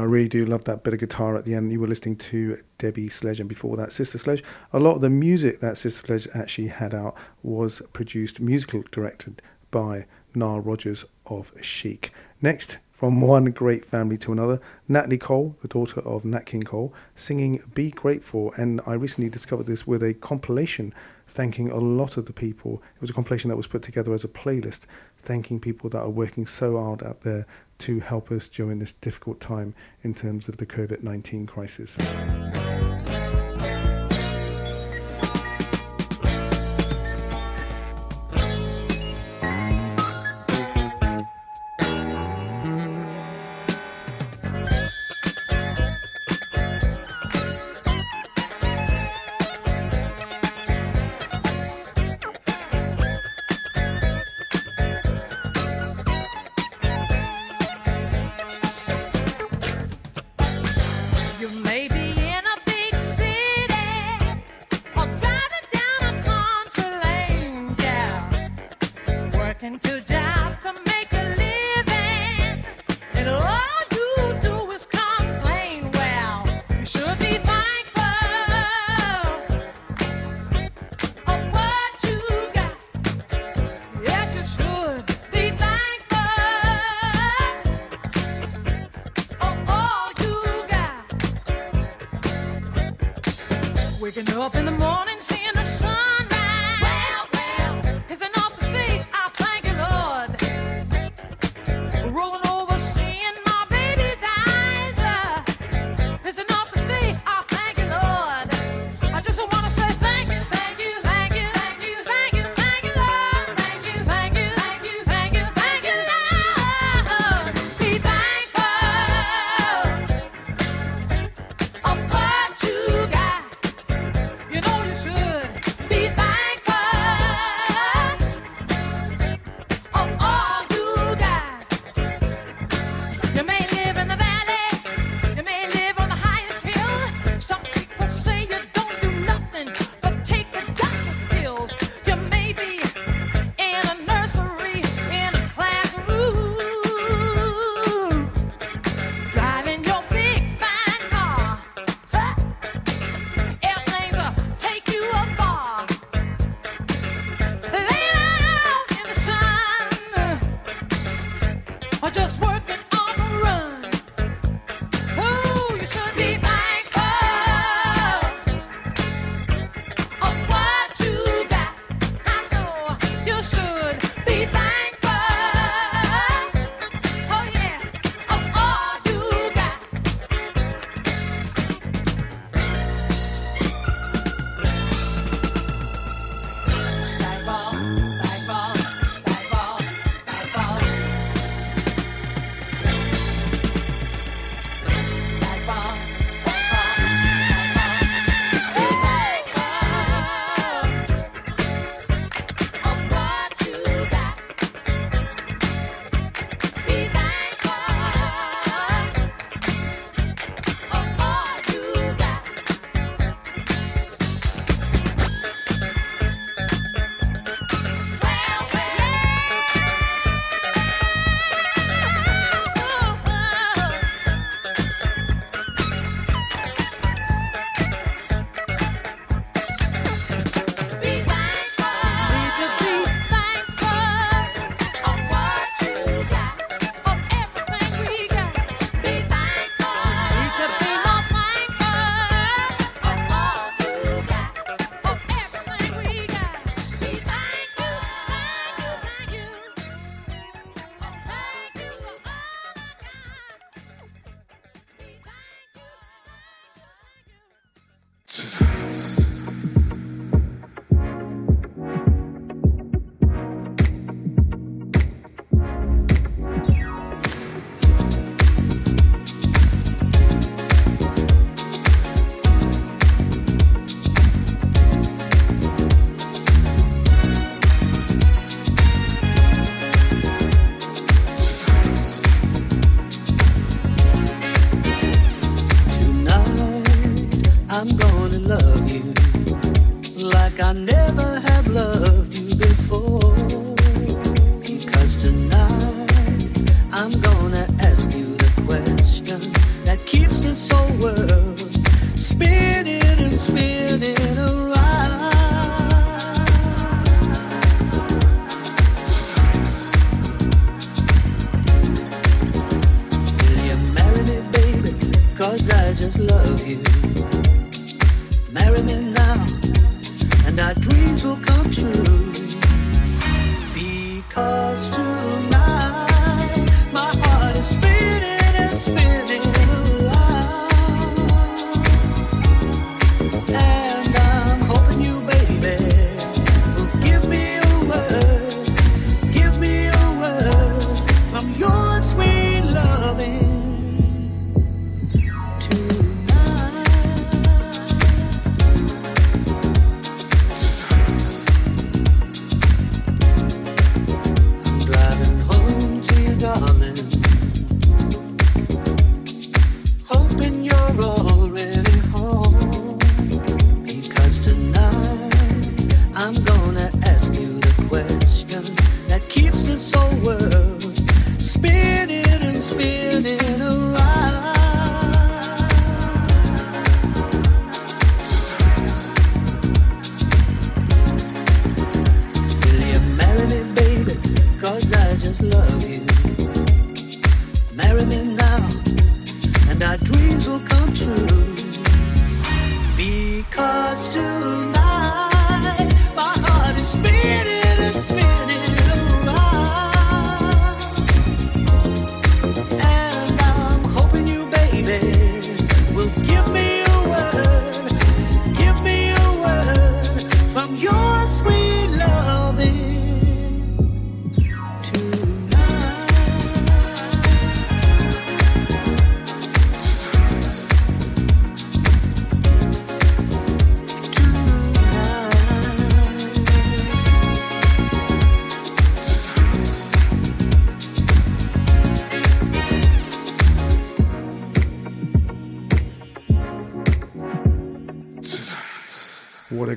and 0.00 0.08
I 0.08 0.10
really 0.10 0.28
do 0.28 0.46
love 0.46 0.64
that 0.64 0.82
bit 0.82 0.94
of 0.94 1.00
guitar 1.00 1.36
at 1.36 1.44
the 1.44 1.54
end. 1.54 1.70
You 1.70 1.78
were 1.78 1.86
listening 1.86 2.16
to 2.16 2.62
Debbie 2.78 3.10
Sledge, 3.10 3.38
and 3.38 3.50
before 3.50 3.76
that, 3.76 3.92
Sister 3.92 4.16
Sledge. 4.16 4.42
A 4.72 4.78
lot 4.78 4.94
of 4.94 5.02
the 5.02 5.10
music 5.10 5.60
that 5.60 5.76
Sister 5.76 6.06
Sledge 6.06 6.28
actually 6.34 6.68
had 6.68 6.94
out 6.94 7.18
was 7.42 7.82
produced, 7.92 8.40
musical 8.40 8.82
directed 8.90 9.42
by 9.70 10.06
Nile 10.34 10.60
Rodgers 10.60 11.04
of 11.26 11.52
Chic. 11.60 12.12
Next, 12.40 12.78
from 12.92 13.20
one 13.20 13.44
great 13.50 13.84
family 13.84 14.16
to 14.18 14.32
another, 14.32 14.58
Natalie 14.88 15.18
Cole, 15.18 15.58
the 15.60 15.68
daughter 15.68 16.00
of 16.00 16.24
Nat 16.24 16.46
King 16.46 16.62
Cole, 16.62 16.94
singing 17.14 17.62
Be 17.74 17.90
Grateful. 17.90 18.54
And 18.56 18.80
I 18.86 18.94
recently 18.94 19.28
discovered 19.28 19.66
this 19.66 19.86
with 19.86 20.02
a 20.02 20.14
compilation 20.14 20.94
thanking 21.28 21.70
a 21.70 21.76
lot 21.76 22.16
of 22.16 22.24
the 22.24 22.32
people. 22.32 22.82
It 22.94 23.02
was 23.02 23.10
a 23.10 23.14
compilation 23.14 23.50
that 23.50 23.56
was 23.56 23.66
put 23.66 23.82
together 23.82 24.14
as 24.14 24.24
a 24.24 24.28
playlist, 24.28 24.86
thanking 25.22 25.60
people 25.60 25.90
that 25.90 26.00
are 26.00 26.10
working 26.10 26.46
so 26.46 26.78
hard 26.78 27.02
out 27.02 27.20
there 27.20 27.46
to 27.80 28.00
help 28.00 28.30
us 28.30 28.48
during 28.48 28.78
this 28.78 28.92
difficult 29.00 29.40
time 29.40 29.74
in 30.02 30.14
terms 30.14 30.48
of 30.48 30.58
the 30.58 30.66
COVID 30.66 31.02
19 31.02 31.46
crisis. 31.46 31.98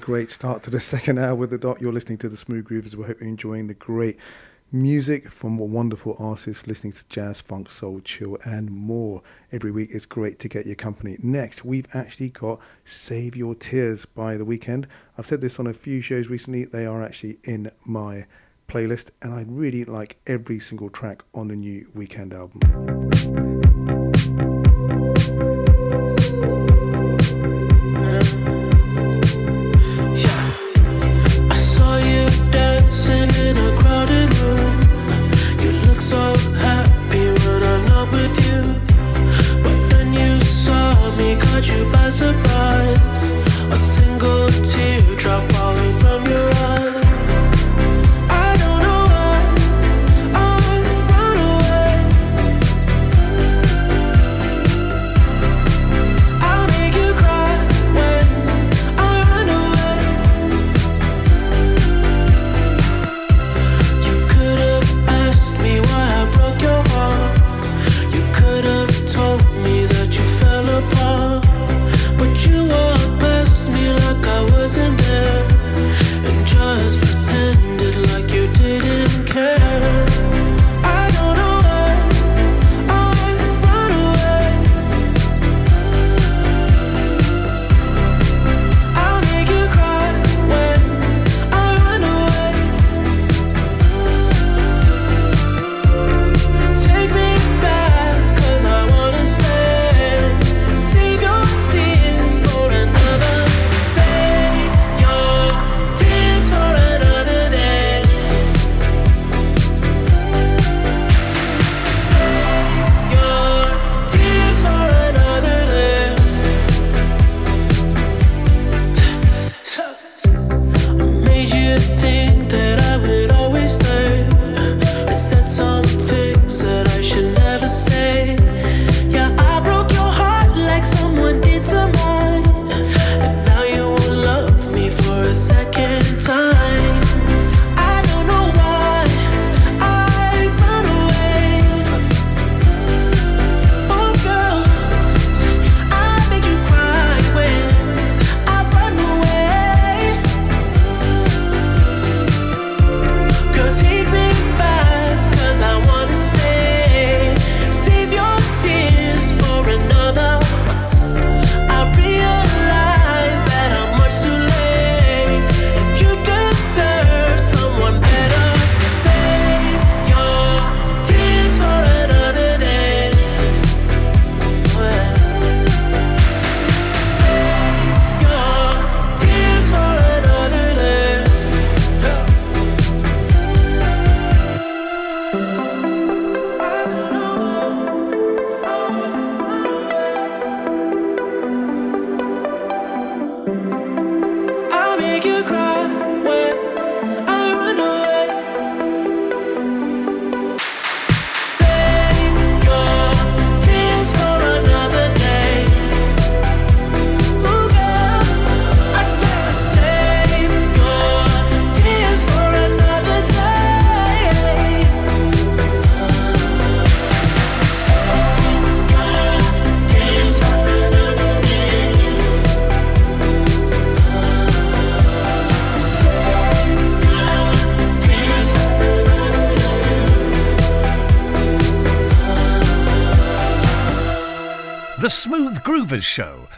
great 0.04 0.30
start 0.30 0.62
to 0.62 0.70
the 0.70 0.80
second 0.94 1.18
hour 1.18 1.34
with 1.34 1.50
the 1.50 1.58
dot. 1.58 1.80
You're 1.80 1.94
listening 1.94 2.18
to 2.20 2.28
the 2.28 2.36
Smooth 2.36 2.68
Groovers. 2.68 2.94
We 2.94 3.06
hope 3.06 3.22
you're 3.22 3.30
enjoying 3.30 3.68
the 3.68 3.74
great 3.74 4.20
music 4.70 5.30
from 5.30 5.58
wonderful 5.58 6.18
artists, 6.20 6.68
listening 6.68 6.92
to 6.92 7.08
jazz, 7.08 7.40
funk, 7.40 7.70
soul, 7.70 8.02
chill, 8.02 8.38
and 8.44 8.70
more. 8.70 9.22
Every 9.54 9.72
week 9.72 9.92
it's 9.94 10.06
great 10.06 10.40
to 10.40 10.50
get 10.50 10.66
your 10.66 10.76
company. 10.76 11.16
Next, 11.24 11.64
we've 11.64 11.88
actually 11.94 12.30
got 12.30 12.60
Save 12.84 13.38
Your 13.38 13.56
Tears 13.56 14.06
by 14.06 14.36
the 14.36 14.44
Weeknd. 14.46 14.88
I've 15.18 15.26
said 15.26 15.40
this 15.40 15.58
on 15.58 15.68
a 15.68 15.74
few 15.74 16.02
shows 16.02 16.28
recently. 16.28 16.66
They 16.66 16.86
are 16.86 17.02
actually 17.02 17.40
in 17.46 17.72
my 17.86 18.26
playlist, 18.68 19.12
and 19.22 19.34
I 19.34 19.46
really 19.48 19.86
like 19.86 20.18
every 20.28 20.60
single 20.60 20.90
track 20.90 21.24
on 21.34 21.48
the 21.48 21.56
new 21.56 21.88
Weeknd 21.96 22.34
album. 22.34 22.60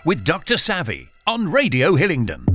with 0.06 0.24
Dr. 0.24 0.56
Savvy 0.56 1.12
on 1.26 1.52
Radio 1.52 1.96
Hillingdon. 1.96 2.55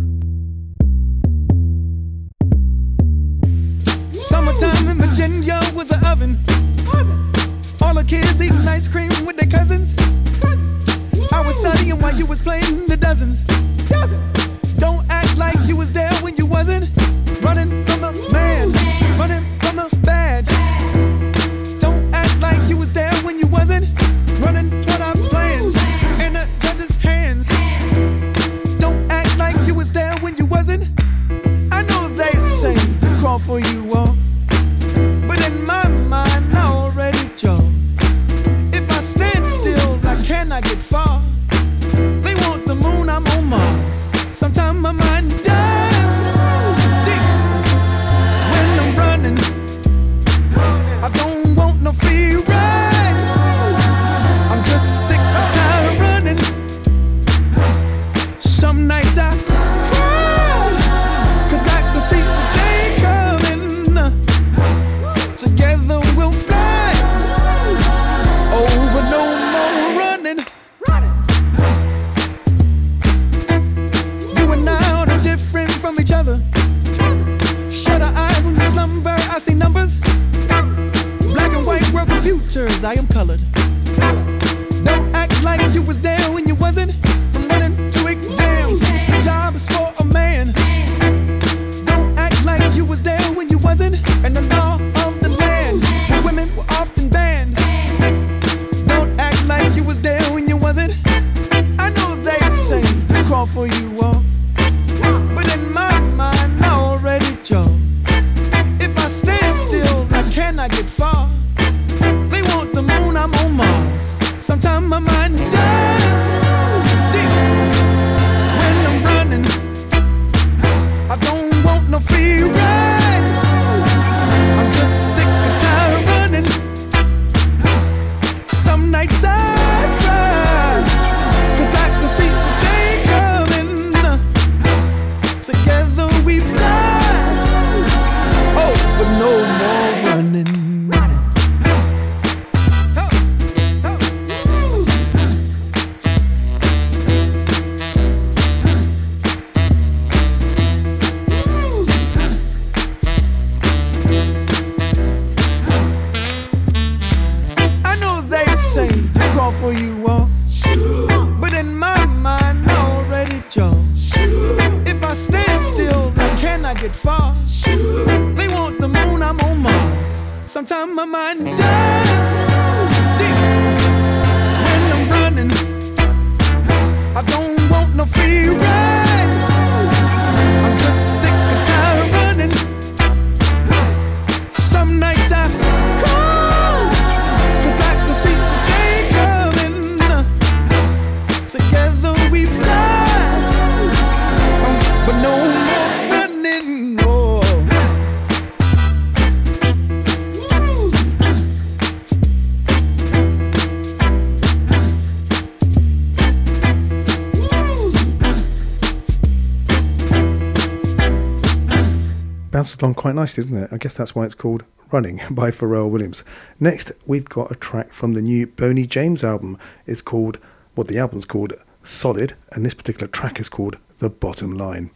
along 212.82 212.94
quite 212.94 213.14
nicely, 213.14 213.44
isn't 213.44 213.57
it? 213.57 213.70
I 213.72 213.76
guess 213.76 213.94
that's 213.94 214.14
why 214.14 214.24
it's 214.24 214.34
called 214.34 214.64
Running 214.90 215.20
by 215.30 215.50
Pharrell 215.50 215.90
Williams. 215.90 216.24
Next, 216.58 216.92
we've 217.07 217.28
got 217.28 217.50
a 217.50 217.57
track 217.57 217.92
from 217.92 218.12
the 218.12 218.22
new 218.22 218.46
Boney 218.46 218.86
James 218.86 219.22
album. 219.24 219.58
It's 219.86 220.02
called, 220.02 220.36
what 220.74 220.86
well, 220.86 220.94
the 220.94 220.98
album's 220.98 221.26
called 221.26 221.54
Solid, 221.82 222.34
and 222.52 222.64
this 222.64 222.74
particular 222.74 223.07
track 223.07 223.40
is 223.40 223.48
called 223.48 223.78
The 223.98 224.11
Bottom 224.11 224.57
Line. 224.57 224.90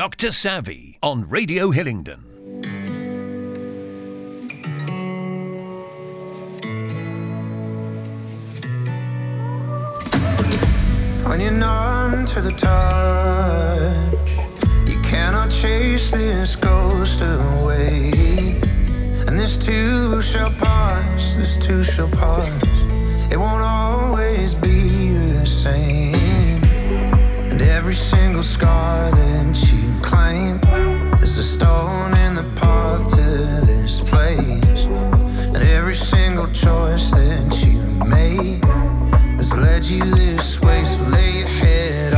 Dr. 0.00 0.30
Savvy 0.30 0.96
on 1.02 1.28
Radio 1.28 1.72
Hillingdon. 1.72 2.24
To 12.26 12.40
the 12.40 12.52
touch, 12.52 14.30
you 14.88 14.98
cannot 15.02 15.50
chase 15.50 16.12
this 16.12 16.56
ghost 16.56 17.20
away. 17.20 18.58
And 19.26 19.38
this 19.38 19.58
too 19.58 20.22
shall 20.22 20.50
pass, 20.52 21.36
this 21.36 21.58
too 21.58 21.82
shall 21.82 22.08
pass. 22.08 22.62
It 23.30 23.36
won't 23.36 23.62
always 23.62 24.54
be 24.54 25.12
the 25.12 25.44
same. 25.44 26.62
And 27.50 27.60
every 27.60 27.96
single 27.96 28.42
scar 28.42 29.10
that 29.10 29.72
you 29.72 29.79
claim 30.00 30.60
is 31.22 31.38
a 31.38 31.42
stone 31.42 32.14
in 32.16 32.34
the 32.34 32.44
path 32.56 33.08
to 33.10 33.22
this 33.66 34.00
place. 34.00 34.84
And 35.54 35.56
every 35.56 35.94
single 35.94 36.50
choice 36.52 37.10
that 37.12 37.64
you 37.64 37.80
made 38.06 38.64
has 39.36 39.56
led 39.56 39.84
you 39.84 40.04
this 40.04 40.60
way. 40.60 40.84
So 40.84 41.02
lay 41.04 41.38
your 41.38 41.48
head 41.48 42.09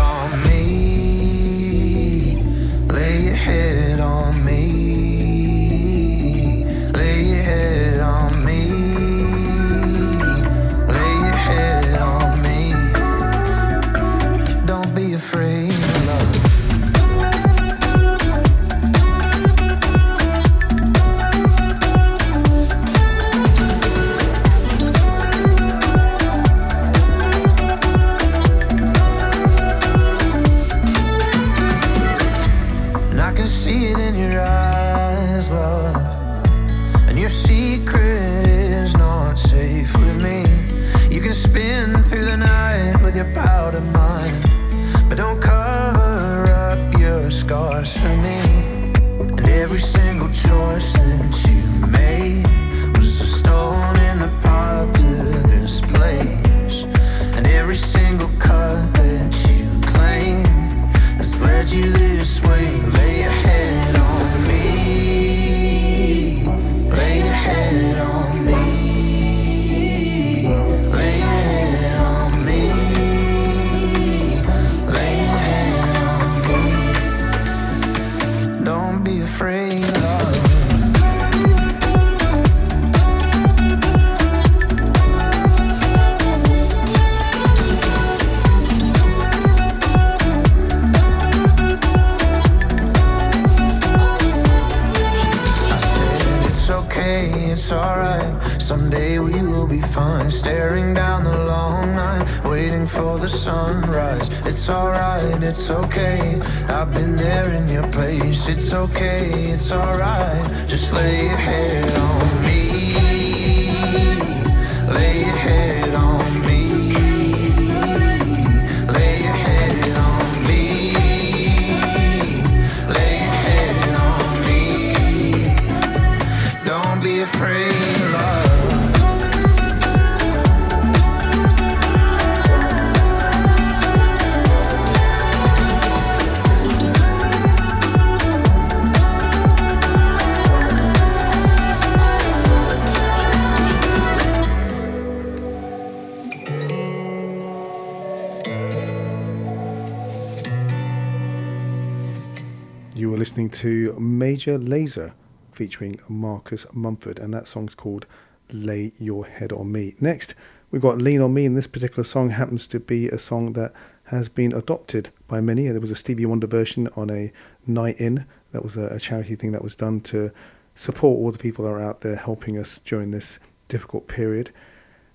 Lazer 154.59 155.13
featuring 155.53 156.01
Marcus 156.09 156.67
Mumford, 156.73 157.19
and 157.19 157.33
that 157.35 157.49
song's 157.49 157.75
called 157.75 158.07
Lay 158.53 158.93
Your 158.99 159.27
Head 159.27 159.53
on 159.53 159.71
Me. 159.71 159.95
Next, 160.01 160.35
we've 160.71 160.83
got 160.83 161.01
Lean 161.01 161.21
on 161.21 161.35
Me, 161.35 161.47
and 161.47 161.57
this 161.57 161.67
particular 161.67 162.05
song 162.05 162.31
happens 162.31 162.67
to 162.69 162.81
be 162.81 163.09
a 163.09 163.19
song 163.19 163.53
that 163.53 163.73
has 164.05 164.29
been 164.29 164.53
adopted 164.53 165.11
by 165.29 165.41
many. 165.41 165.69
There 165.69 165.81
was 165.81 165.91
a 165.91 165.97
Stevie 165.97 166.27
Wonder 166.27 166.47
version 166.47 166.89
on 166.97 167.11
a 167.11 167.33
night 167.67 167.99
in. 167.99 168.27
That 168.53 168.63
was 168.63 168.77
a 168.77 168.99
charity 168.99 169.37
thing 169.37 169.53
that 169.53 169.63
was 169.63 169.77
done 169.77 170.01
to 170.03 170.33
support 170.75 171.19
all 171.19 171.33
the 171.33 171.39
people 171.39 171.65
that 171.65 171.71
are 171.71 171.81
out 171.81 172.01
there 172.01 172.17
helping 172.17 172.59
us 172.59 172.81
during 172.81 173.11
this 173.11 173.39
difficult 173.69 174.09
period. 174.09 174.51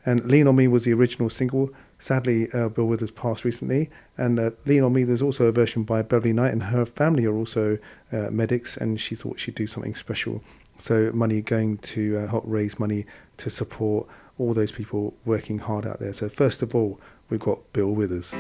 And 0.06 0.26
Lean 0.26 0.48
on 0.48 0.56
Me 0.56 0.68
was 0.68 0.86
the 0.86 0.94
original 0.94 1.30
single. 1.30 1.72
Sadly, 2.00 2.48
uh, 2.54 2.70
Bill 2.70 2.86
Withers 2.86 3.12
passed 3.12 3.44
recently. 3.44 3.90
And 4.18 4.40
uh, 4.40 4.52
Lean 4.66 4.84
on 4.84 4.94
Me, 4.94 5.04
there's 5.04 5.22
also 5.22 5.46
a 5.46 5.52
version 5.52 5.84
by 5.84 6.02
Beverly 6.02 6.34
Knight, 6.34 6.54
and 6.54 6.64
her 6.64 6.86
family 6.86 7.26
are 7.26 7.36
also 7.36 7.78
uh, 8.12 8.30
medics, 8.32 8.78
and 8.78 9.00
she 9.00 9.16
thought 9.16 9.40
she'd 9.40 9.56
do 9.56 9.68
something 9.68 9.96
special. 9.96 10.44
So, 10.78 11.12
money 11.12 11.42
going 11.42 11.80
to 11.80 12.18
uh, 12.18 12.28
help 12.28 12.44
raise 12.46 12.78
money 12.78 13.06
to 13.38 13.50
support 13.50 14.08
all 14.38 14.54
those 14.54 14.72
people 14.72 15.16
working 15.26 15.60
hard 15.60 15.88
out 15.88 16.00
there. 16.00 16.14
So, 16.14 16.30
first 16.30 16.62
of 16.62 16.76
all, 16.76 17.00
we've 17.30 17.40
got 17.40 17.74
Bill 17.74 17.92
Withers. 17.92 18.34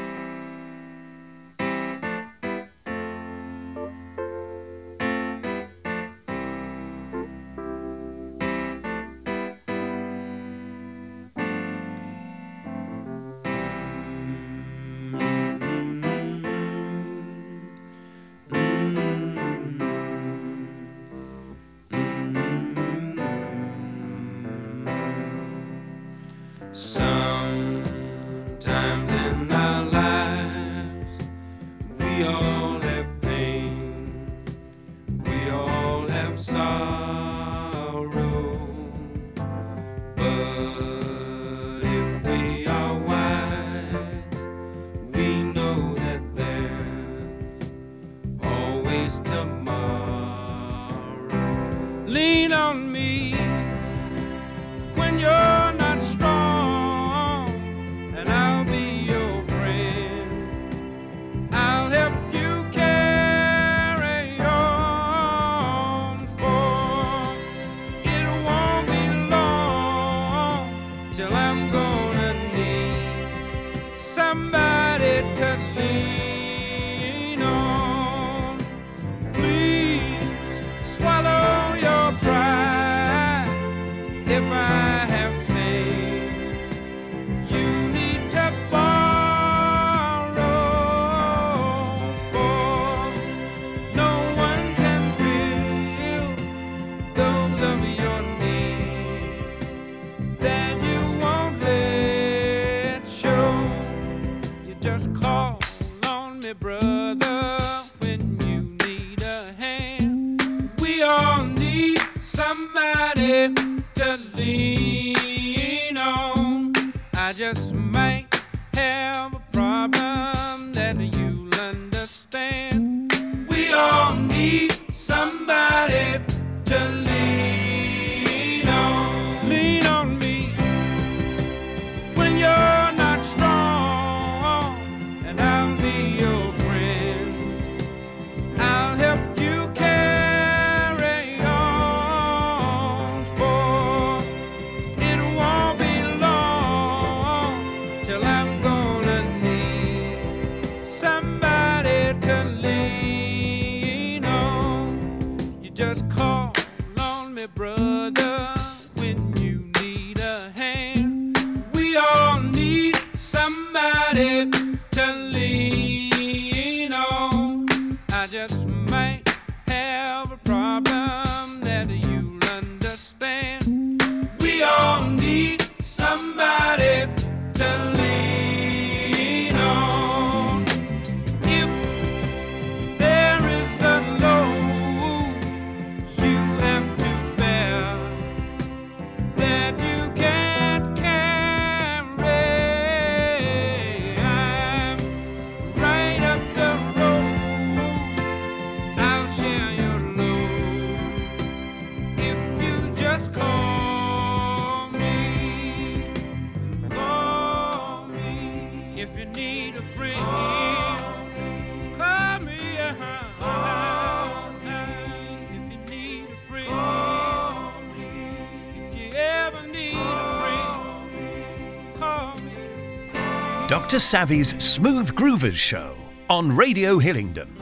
Dr. 223.68 224.00
Savvy's 224.00 224.56
Smooth 224.64 225.14
Groovers 225.14 225.56
Show 225.56 225.94
on 226.30 226.56
Radio 226.56 227.00
Hillingdon. 227.00 227.57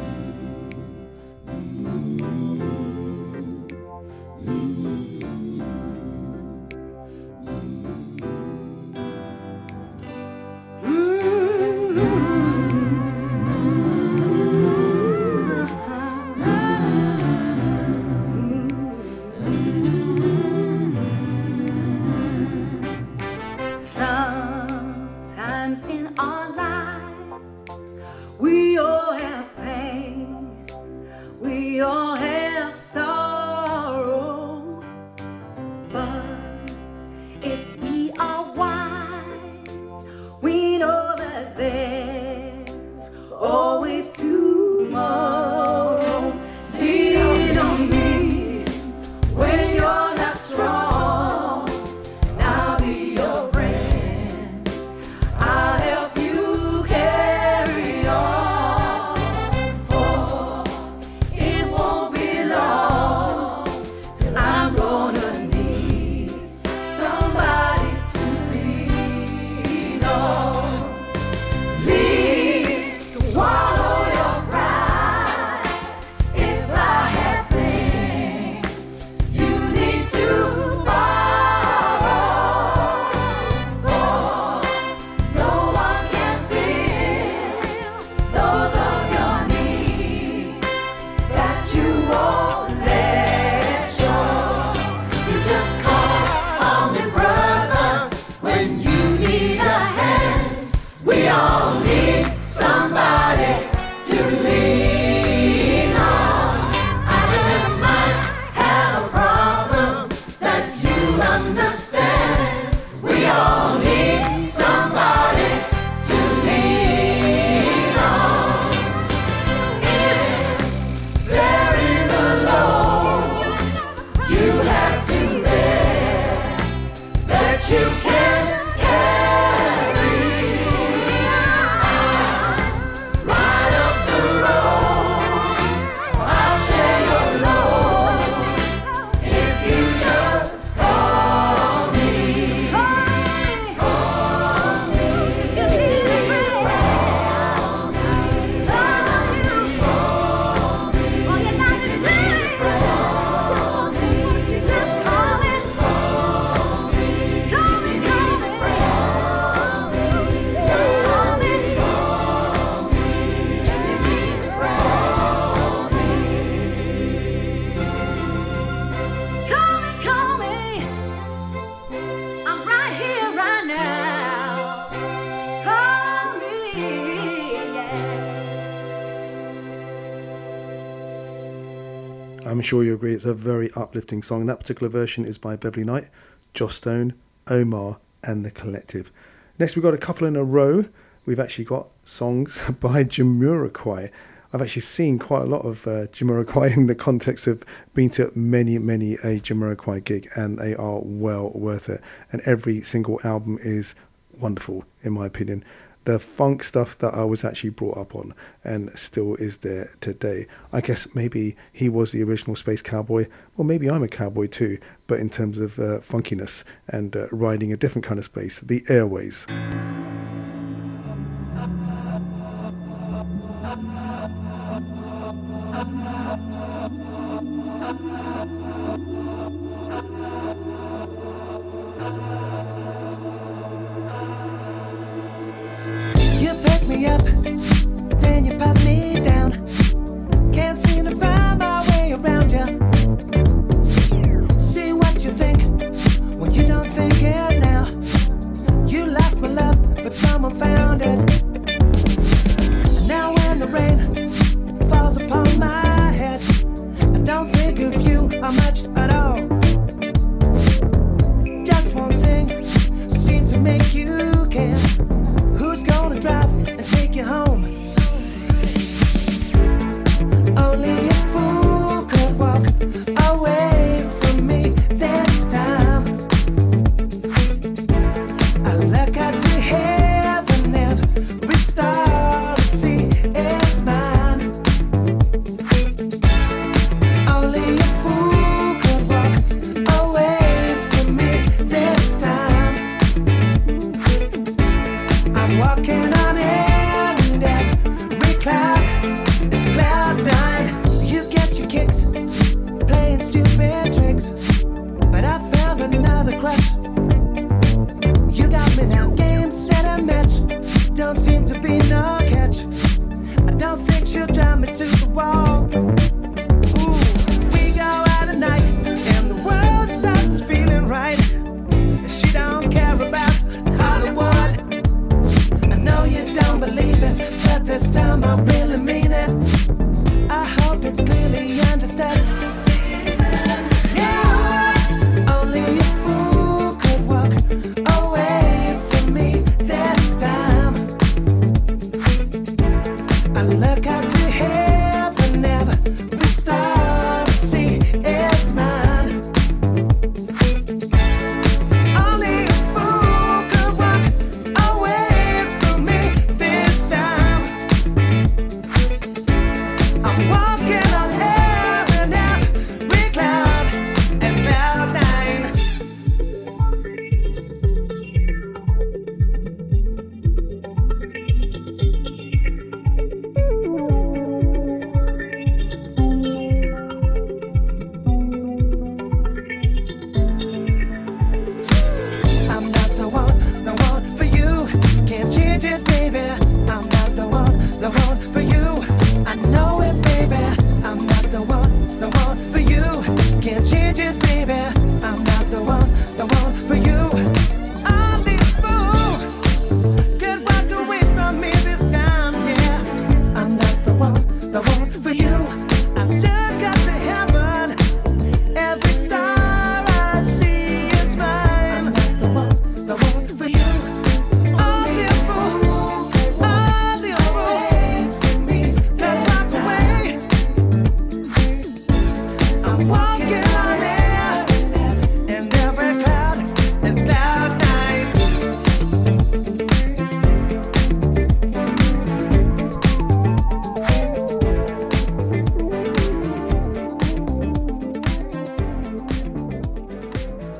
sure 182.66 182.84
you 182.84 182.94
agree 182.94 183.14
it's 183.14 183.26
a 183.26 183.34
very 183.34 183.70
uplifting 183.76 184.22
song. 184.22 184.46
That 184.46 184.60
particular 184.60 184.90
version 184.90 185.26
is 185.26 185.38
by 185.38 185.56
Beverly 185.56 185.86
Knight, 185.86 186.10
Joss 186.54 186.76
Stone, 186.76 187.14
Omar, 187.48 187.98
and 188.24 188.44
The 188.44 188.52
Collective. 188.52 189.12
Next, 189.60 189.76
we've 189.76 189.84
got 189.84 189.94
a 189.94 190.00
couple 190.00 190.28
in 190.28 190.36
a 190.36 190.44
row. 190.44 190.86
We've 191.26 191.40
actually 191.40 191.66
got 191.66 191.90
songs 192.06 192.60
by 192.80 193.04
Jamiroquai. 193.04 194.10
I've 194.54 194.62
actually 194.62 194.84
seen 194.84 195.20
quite 195.20 195.44
a 195.44 195.48
lot 195.48 195.66
of 195.66 195.86
uh, 195.86 196.08
Jamiroquai 196.08 196.76
in 196.76 196.88
the 196.88 196.96
context 196.96 197.46
of 197.46 197.64
being 197.94 198.10
to 198.12 198.32
many, 198.36 198.78
many 198.80 199.16
a 199.16 199.40
Jamiroquai 199.40 200.04
gig, 200.04 200.30
and 200.36 200.58
they 200.58 200.74
are 200.76 201.00
well 201.04 201.52
worth 201.54 201.90
it. 201.90 202.02
And 202.32 202.42
every 202.46 202.82
single 202.82 203.20
album 203.24 203.60
is 203.62 203.96
wonderful, 204.40 204.86
in 205.04 205.14
my 205.14 205.26
opinion 205.26 205.64
the 206.06 206.20
funk 206.20 206.64
stuff 206.64 206.98
that 207.00 207.14
I 207.14 207.24
was 207.24 207.44
actually 207.44 207.72
brought 207.72 207.98
up 207.98 208.16
on 208.16 208.34
and 208.64 208.90
still 208.98 209.36
is 209.36 209.58
there 209.58 209.92
today. 210.02 210.48
I 210.72 210.82
guess 210.82 211.08
maybe 211.14 211.56
he 211.74 211.90
was 211.90 212.12
the 212.12 212.24
original 212.24 212.56
space 212.56 212.82
cowboy. 212.82 213.28
Well, 213.58 213.66
maybe 213.66 213.90
I'm 213.90 214.04
a 214.04 214.08
cowboy 214.08 214.48
too, 214.48 214.80
but 215.08 215.20
in 215.20 215.30
terms 215.30 215.58
of 215.58 215.78
uh, 215.80 216.00
funkiness 216.00 216.64
and 216.88 217.16
uh, 217.16 217.28
riding 217.32 217.74
a 217.74 217.78
different 217.78 218.06
kind 218.06 218.20
of 218.20 218.26
space, 218.26 218.60
the 218.60 218.84
airways. 218.88 219.46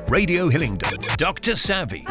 Radio 0.08 0.48
Hillingdon. 0.48 0.90
Dr. 1.16 1.56
Savvy. 1.56 2.04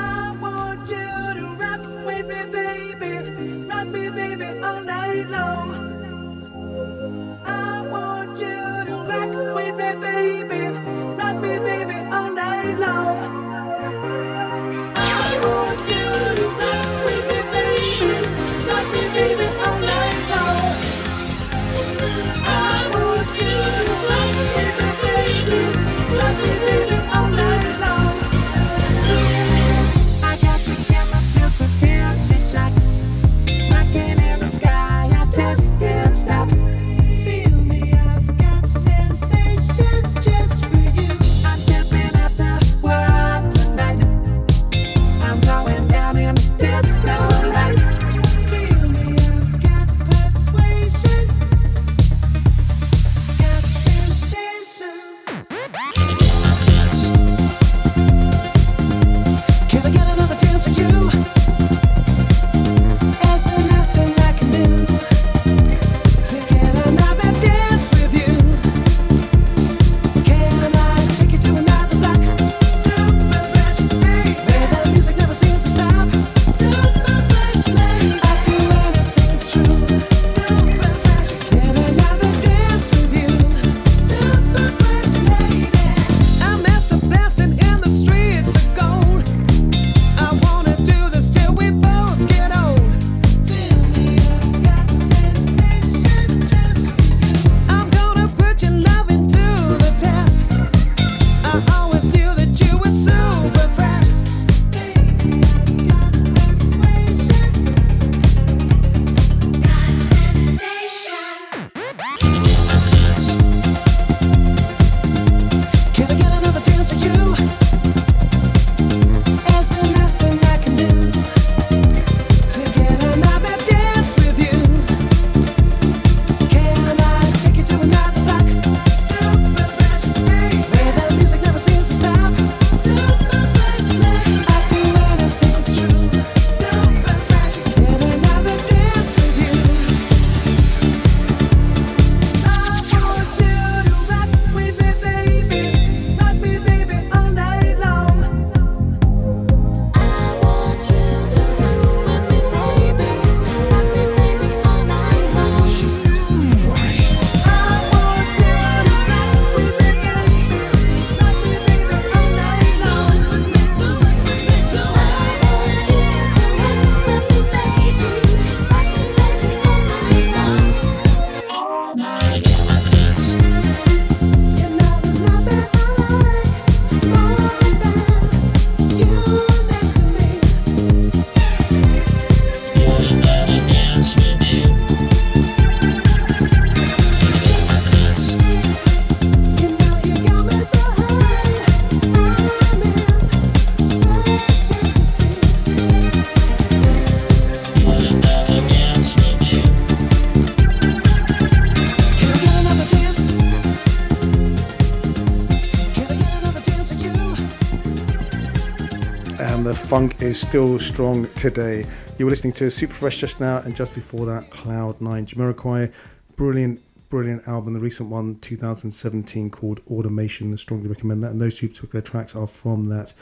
Funk 209.85 210.19
is 210.19 210.41
still 210.41 210.79
strong 210.79 211.27
today. 211.35 211.85
You 212.17 212.25
were 212.25 212.31
listening 212.31 212.53
to 212.53 212.71
Super 212.71 212.93
Fresh 212.95 213.17
just 213.17 213.39
now, 213.39 213.59
and 213.59 213.75
just 213.75 213.93
before 213.93 214.25
that, 214.25 214.49
Cloud 214.49 214.99
Nine, 214.99 215.27
Jamiroquai, 215.27 215.93
brilliant, 216.35 216.81
brilliant 217.09 217.47
album. 217.47 217.73
The 217.73 217.79
recent 217.79 218.09
one, 218.09 218.39
2017, 218.39 219.51
called 219.51 219.81
Automaton. 219.87 220.51
I 220.51 220.55
strongly 220.55 220.89
recommend 220.89 221.23
that, 221.23 221.31
and 221.31 221.39
those 221.39 221.59
two 221.59 221.67
particular 221.67 222.01
tracks 222.01 222.35
are 222.35 222.47
from 222.47 222.87
that. 222.87 223.13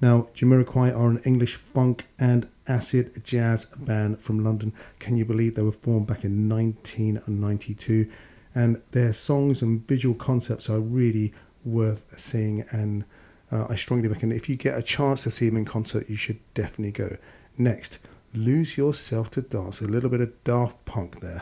Now, 0.00 0.28
Jamiroquai 0.32 0.96
are 0.96 1.10
an 1.10 1.18
English 1.24 1.56
funk 1.56 2.06
and 2.20 2.48
acid 2.68 3.24
jazz 3.24 3.64
band 3.64 4.20
from 4.20 4.44
London. 4.44 4.72
Can 5.00 5.16
you 5.16 5.24
believe 5.24 5.56
they 5.56 5.62
were 5.62 5.72
formed 5.72 6.06
back 6.06 6.24
in 6.24 6.48
1992? 6.48 8.08
And 8.54 8.80
their 8.92 9.12
songs 9.12 9.60
and 9.60 9.84
visual 9.84 10.14
concepts 10.14 10.70
are 10.70 10.78
really 10.78 11.34
worth 11.64 12.04
seeing 12.16 12.64
and 12.70 13.04
uh, 13.52 13.66
I 13.68 13.74
strongly 13.74 14.08
recommend 14.08 14.40
if 14.40 14.48
you 14.48 14.56
get 14.56 14.78
a 14.78 14.82
chance 14.82 15.24
to 15.24 15.30
see 15.30 15.48
them 15.48 15.58
in 15.58 15.64
concert, 15.64 16.08
you 16.08 16.16
should 16.16 16.40
definitely 16.54 16.92
go. 16.92 17.16
Next, 17.58 17.98
Lose 18.34 18.78
Yourself 18.78 19.30
to 19.32 19.42
Dance. 19.42 19.82
A 19.82 19.86
little 19.86 20.08
bit 20.08 20.22
of 20.22 20.42
Daft 20.42 20.82
Punk 20.86 21.20
there. 21.20 21.40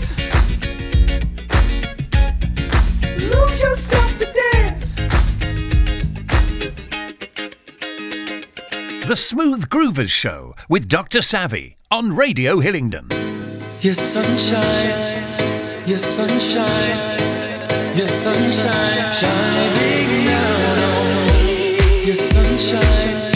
Dance. 0.00 0.18
Lose 3.18 3.60
yourself 3.60 4.18
to 4.18 4.32
dance. 4.32 4.94
The 9.06 9.16
Smooth 9.16 9.68
Groovers 9.68 10.10
Show 10.10 10.54
with 10.68 10.88
Dr. 10.88 11.22
Savvy 11.22 11.76
on 11.90 12.14
Radio 12.14 12.60
Hillingdon. 12.60 13.08
Your 13.80 13.94
sunshine, 13.94 15.38
your 15.86 15.98
sunshine, 15.98 17.18
your 17.96 18.08
sunshine, 18.08 19.12
shining 19.12 20.26
down 20.26 20.78
on 20.84 21.26
me. 21.28 22.04
Your 22.06 22.14
sunshine, 22.14 23.32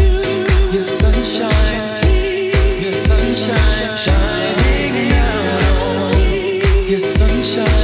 your 0.73 0.85
sunshine, 0.85 2.01
your 2.81 2.93
sunshine, 2.93 3.97
shining 3.97 4.64
sunshine, 7.45 7.84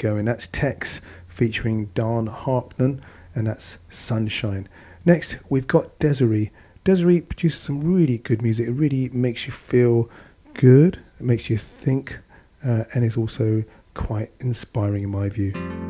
going. 0.00 0.24
That's 0.24 0.48
Tex 0.48 1.00
featuring 1.28 1.86
Don 1.94 2.26
Harkman, 2.26 3.00
and 3.34 3.46
that's 3.46 3.78
Sunshine. 3.88 4.68
Next, 5.04 5.36
we've 5.48 5.68
got 5.68 5.98
Des'ree. 5.98 6.50
Des'ree 6.84 7.20
produces 7.20 7.60
some 7.60 7.80
really 7.80 8.18
good 8.18 8.42
music. 8.42 8.68
It 8.68 8.72
really 8.72 9.10
makes 9.10 9.46
you 9.46 9.52
feel 9.52 10.10
good, 10.54 10.96
it 11.18 11.24
makes 11.24 11.48
you 11.50 11.58
think, 11.58 12.18
uh, 12.64 12.84
and 12.94 13.04
is 13.04 13.16
also 13.16 13.64
quite 13.94 14.32
inspiring 14.40 15.04
in 15.04 15.10
my 15.10 15.28
view. 15.28 15.89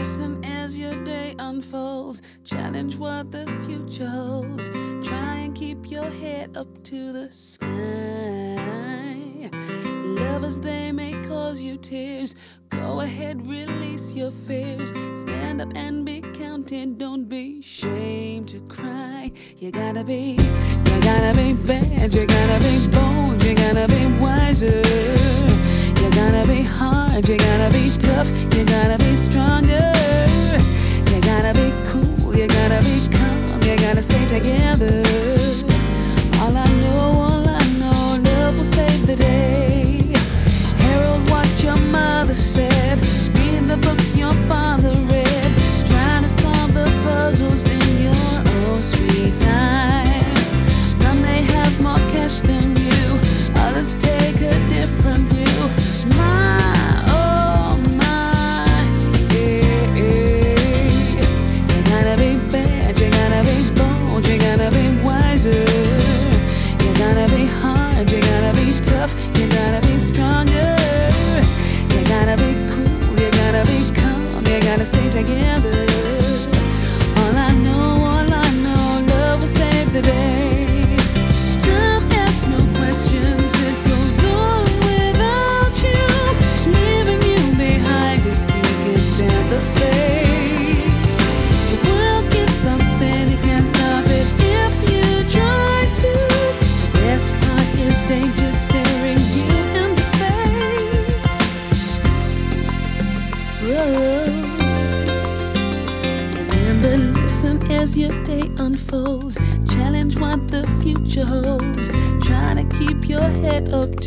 Listen 0.00 0.42
as 0.42 0.78
your 0.78 0.96
day 1.04 1.34
unfolds. 1.38 2.22
Challenge 2.42 2.96
what 2.96 3.30
the 3.32 3.44
future 3.66 4.08
holds. 4.08 4.70
Try 5.06 5.40
and 5.44 5.54
keep 5.54 5.90
your 5.90 6.08
head 6.08 6.56
up 6.56 6.82
to 6.84 7.12
the 7.12 7.28
sky. 7.30 7.68
Lovers, 9.84 10.58
they 10.58 10.90
may 10.90 11.12
cause 11.28 11.60
you 11.60 11.76
tears. 11.76 12.34
Go 12.70 13.00
ahead, 13.00 13.46
release 13.46 14.14
your 14.14 14.30
fears. 14.30 14.88
Stand 15.20 15.60
up 15.60 15.72
and 15.74 16.06
be 16.06 16.22
counted. 16.32 16.96
Don't 16.96 17.28
be 17.28 17.58
ashamed 17.60 18.48
to 18.48 18.60
cry. 18.68 19.30
You 19.58 19.70
gotta 19.70 20.02
be, 20.02 20.38
you 20.38 21.00
gotta 21.02 21.36
be 21.36 21.52
bad. 21.52 22.14
You 22.14 22.24
gotta 22.26 22.58
be 22.58 22.88
bold. 22.88 23.44
You 23.44 23.54
gotta 23.54 23.86
be 23.86 24.06
wiser. 24.18 25.39
You 26.10 26.16
gotta 26.16 26.48
be 26.48 26.62
hard, 26.62 27.28
you 27.28 27.36
gotta 27.36 27.72
be 27.72 27.88
tough, 27.96 28.28
you 28.52 28.64
gotta 28.64 28.98
be 28.98 29.14
stronger. 29.14 29.92
You 31.06 31.20
gotta 31.20 31.54
be 31.54 31.70
cool, 31.86 32.36
you 32.36 32.48
gotta 32.48 32.82
be 32.82 33.06
calm, 33.16 33.62
you 33.62 33.76
gotta 33.76 34.02
stay 34.02 34.26
together. 34.26 35.04
All 36.40 36.56
I 36.56 36.66
know, 36.82 36.98
all 36.98 37.48
I 37.48 37.62
know, 37.78 38.18
love 38.24 38.56
will 38.56 38.64
save 38.64 39.06
the 39.06 39.14
day. 39.14 40.12
Herald 40.78 41.30
what 41.30 41.48
your 41.62 41.76
mother 41.76 42.34
said, 42.34 42.98
read 43.36 43.68
the 43.68 43.76
books 43.76 44.16
your 44.16 44.34
father 44.48 44.90
read, 45.06 45.52
trying 45.86 46.24
to 46.24 46.28
solve 46.28 46.74
the 46.74 46.86
puzzles 47.04 47.62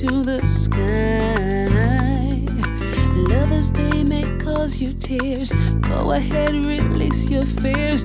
to 0.03 0.21
the 0.23 0.45
sky. 0.45 1.69
Lovers, 3.15 3.71
they 3.71 4.03
may 4.03 4.25
cause 4.37 4.81
you 4.81 4.91
tears. 4.91 5.53
Go 5.79 6.11
ahead, 6.11 6.51
release 6.51 7.29
your 7.29 7.45
fears. 7.45 8.03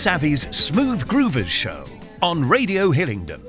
Savvy's 0.00 0.48
Smooth 0.56 1.06
Groovers 1.06 1.48
Show 1.48 1.84
on 2.22 2.48
Radio 2.48 2.90
Hillingdon. 2.90 3.44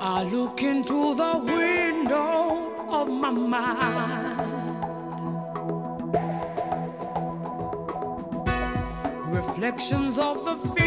I 0.00 0.24
look 0.24 0.60
into 0.60 1.14
the 1.14 1.40
window 1.46 2.72
of 2.90 3.08
my 3.08 3.30
mind. 3.30 4.03
The 10.62 10.83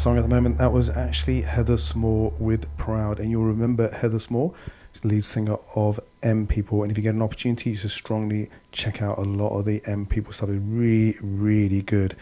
song 0.00 0.16
at 0.16 0.22
the 0.22 0.34
moment. 0.34 0.56
That 0.56 0.72
was 0.72 0.88
actually 0.88 1.42
Heather 1.42 1.76
Small 1.76 2.32
with 2.38 2.74
Proud. 2.78 3.20
And 3.20 3.30
you'll 3.30 3.44
remember 3.44 3.94
Heather 3.94 4.18
Small, 4.18 4.54
lead 5.04 5.24
singer 5.24 5.58
of 5.74 6.00
M 6.22 6.46
People. 6.46 6.82
And 6.82 6.90
if 6.90 6.96
you 6.96 7.02
get 7.02 7.14
an 7.14 7.20
opportunity, 7.20 7.70
you 7.70 7.76
should 7.76 7.90
strongly 7.90 8.48
check 8.72 9.02
out 9.02 9.18
a 9.18 9.22
lot 9.22 9.58
of 9.58 9.66
the 9.66 9.82
M 9.84 10.06
People 10.06 10.32
stuff. 10.32 10.48
It's 10.48 10.58
really, 10.58 11.18
really 11.20 11.82
good. 11.82 12.16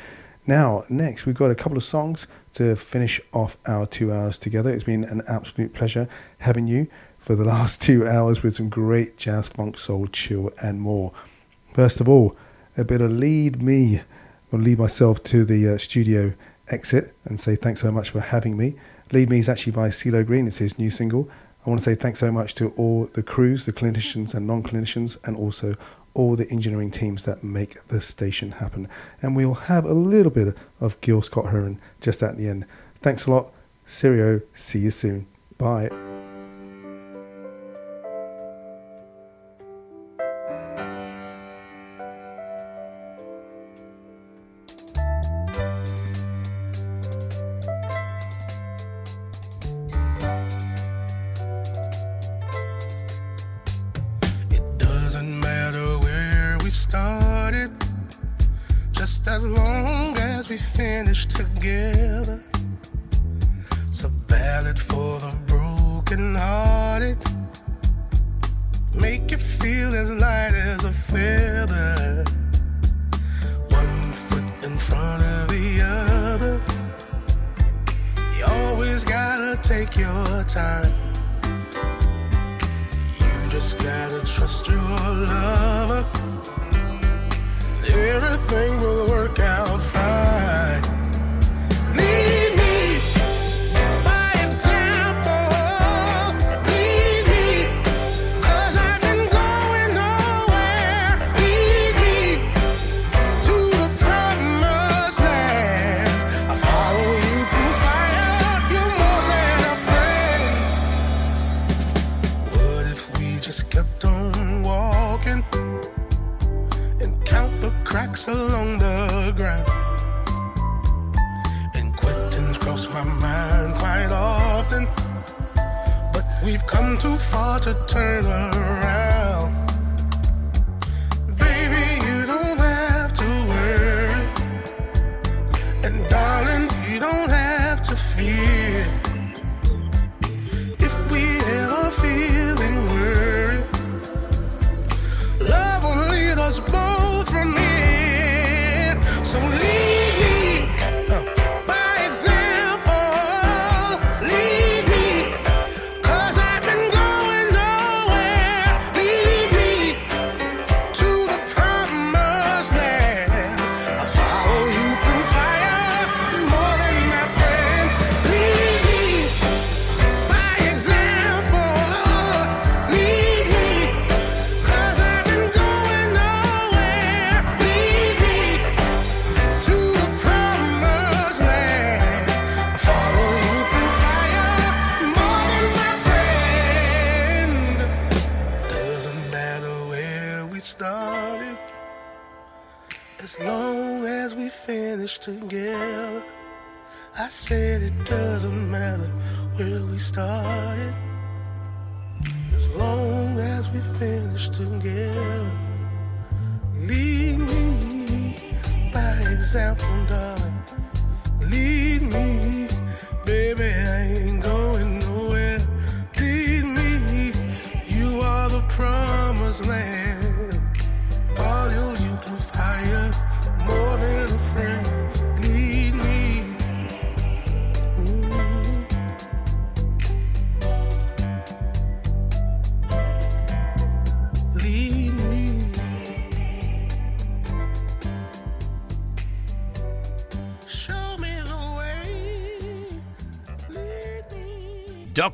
Now, 0.44 0.82
next, 0.88 1.24
we've 1.24 1.36
got 1.36 1.52
a 1.52 1.54
couple 1.54 1.78
of 1.78 1.84
songs 1.84 2.26
to 2.54 2.74
finish 2.74 3.20
off 3.32 3.56
our 3.64 3.86
two 3.86 4.12
hours 4.12 4.38
together. 4.38 4.70
It's 4.70 4.82
been 4.82 5.04
an 5.04 5.22
absolute 5.28 5.72
pleasure 5.72 6.08
having 6.38 6.66
you 6.66 6.88
for 7.16 7.36
the 7.36 7.44
last 7.54 7.80
two 7.80 8.04
hours 8.04 8.42
with 8.42 8.56
some 8.56 8.70
great 8.70 9.16
jazz, 9.16 9.50
funk, 9.50 9.78
soul, 9.78 10.08
chill, 10.08 10.50
and 10.60 10.80
more. 10.80 11.12
First 11.74 12.00
of 12.00 12.08
all, 12.08 12.34
a 12.76 12.82
bit 12.82 13.00
of 13.00 13.12
Lead 13.12 13.62
Me. 13.62 14.02
I'll 14.52 14.58
lead 14.58 14.80
myself 14.80 15.22
to 15.24 15.44
the 15.44 15.74
uh, 15.74 15.78
studio 15.78 16.34
exit 16.70 17.14
and 17.24 17.38
say 17.38 17.56
thanks 17.56 17.80
so 17.80 17.90
much 17.90 18.10
for 18.10 18.20
having 18.20 18.56
me. 18.56 18.74
Lead 19.12 19.30
Me 19.30 19.38
is 19.38 19.48
actually 19.48 19.72
by 19.72 19.88
CeeLo 19.88 20.24
Green, 20.26 20.46
it's 20.46 20.58
his 20.58 20.78
new 20.78 20.90
single. 20.90 21.30
I 21.66 21.70
want 21.70 21.80
to 21.80 21.84
say 21.84 21.94
thanks 21.94 22.20
so 22.20 22.30
much 22.30 22.54
to 22.56 22.70
all 22.76 23.10
the 23.12 23.22
crews, 23.22 23.66
the 23.66 23.72
clinicians 23.72 24.34
and 24.34 24.46
non 24.46 24.62
clinicians, 24.62 25.18
and 25.24 25.36
also 25.36 25.74
all 26.14 26.34
the 26.34 26.50
engineering 26.50 26.90
teams 26.90 27.24
that 27.24 27.44
make 27.44 27.86
the 27.88 28.00
station 28.00 28.52
happen. 28.52 28.88
And 29.22 29.36
we'll 29.36 29.54
have 29.54 29.84
a 29.84 29.92
little 29.92 30.32
bit 30.32 30.56
of 30.80 31.00
Gil 31.00 31.22
Scott 31.22 31.46
Heron 31.46 31.80
just 32.00 32.22
at 32.22 32.36
the 32.36 32.48
end. 32.48 32.66
Thanks 33.02 33.26
a 33.26 33.30
lot. 33.30 33.52
Serio. 33.86 34.40
See 34.52 34.80
you 34.80 34.90
soon. 34.90 35.26
Bye. 35.56 36.07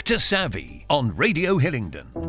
Dr. 0.04 0.18
Savvy 0.18 0.84
on 0.90 1.16
Radio 1.16 1.56
Hillingdon. 1.56 2.23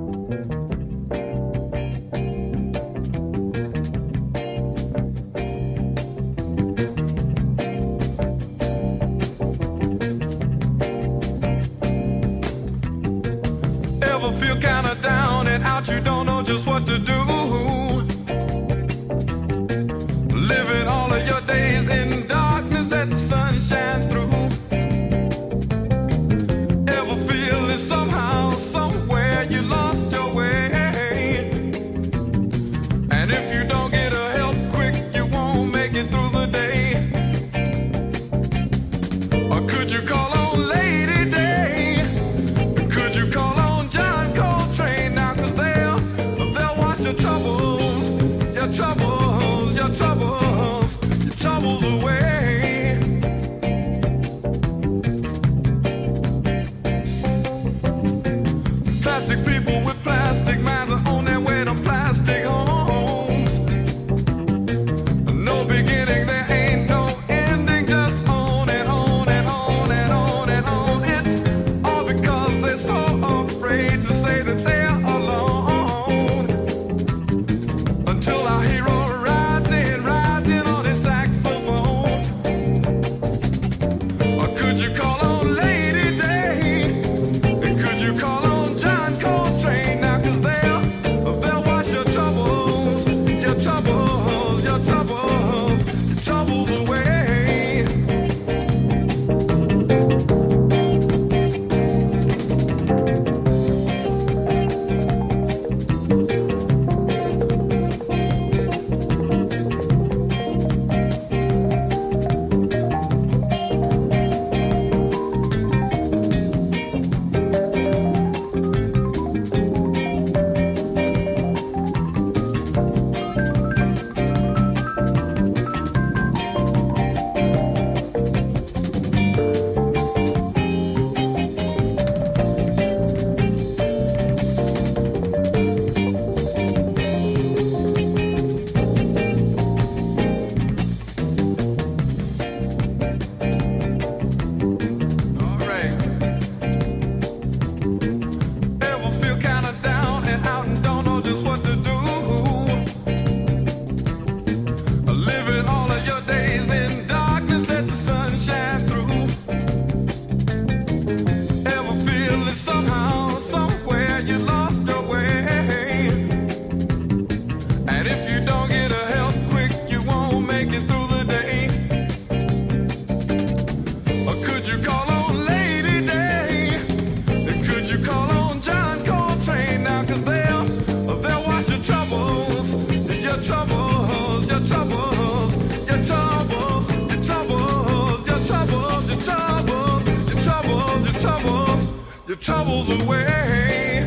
troubles 192.46 192.88
away. 193.02 194.06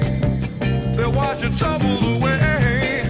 They 0.96 1.06
wash 1.06 1.42
your 1.42 1.50
troubles 1.50 2.06
away. 2.16 3.02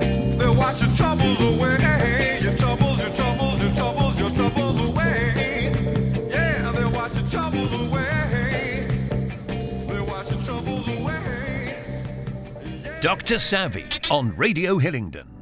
They 0.00 0.48
wash 0.48 0.80
your 0.80 0.90
troubles 0.96 1.40
away. 1.40 2.40
Your 2.42 2.52
troubles, 2.54 2.98
your 2.98 3.14
troubles, 3.14 3.62
your 3.62 3.72
troubles, 3.76 4.18
your 4.18 4.30
troubles 4.30 4.88
away. 4.88 5.70
Yeah, 6.28 6.72
they'll 6.72 6.90
troubles 7.30 7.72
away. 7.86 8.88
They'll 9.86 10.44
troubles 10.44 10.88
away. 10.98 11.94
Dr. 13.00 13.38
Savvy 13.38 13.86
on 14.10 14.34
Radio 14.34 14.78
Hillingdon. 14.78 15.37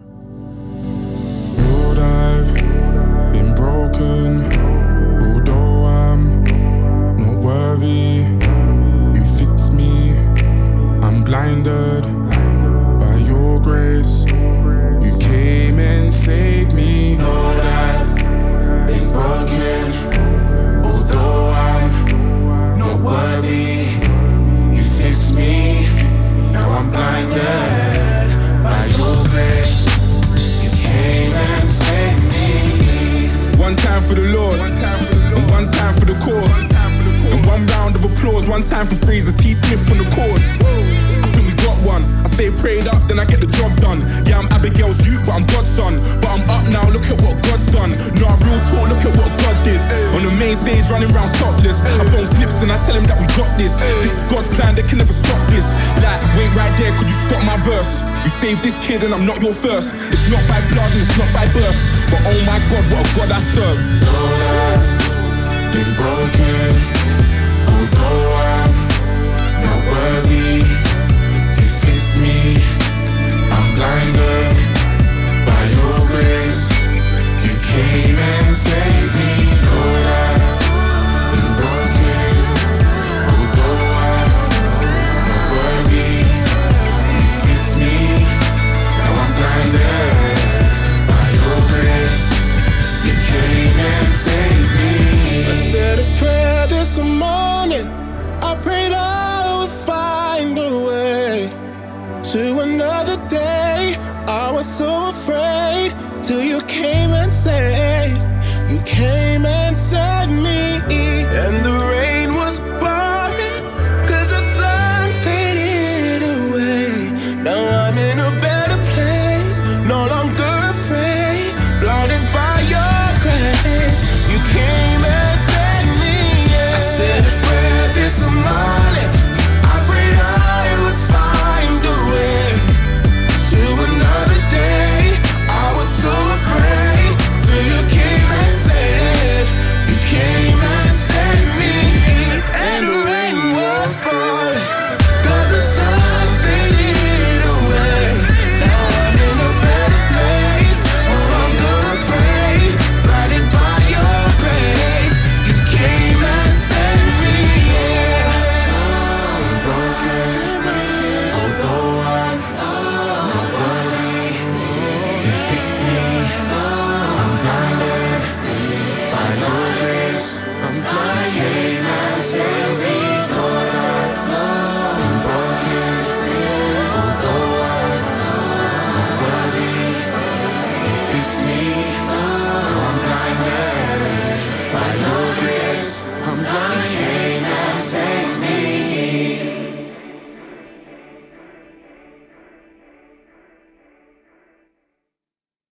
kid 58.86 59.02
and 59.02 59.12
I'm 59.12 59.26
not 59.26 59.42
your 59.42 59.52
first. 59.52 59.94
It's 60.12 60.30
not 60.30 60.46
by 60.48 60.60
blood 60.70 60.90
and 60.92 61.00
it's 61.00 61.18
not 61.18 61.30
by 61.34 61.46
birth. 61.52 61.78
But 62.10 62.22
oh 62.22 62.38
my 62.46 62.58
god, 62.70 62.84
what 62.92 63.02
a 63.02 63.16
god 63.16 63.30
I 63.32 63.40
serve. 63.40 63.80
All 64.14 64.30
life 64.46 65.72
been 65.72 65.94
broken. 65.96 66.85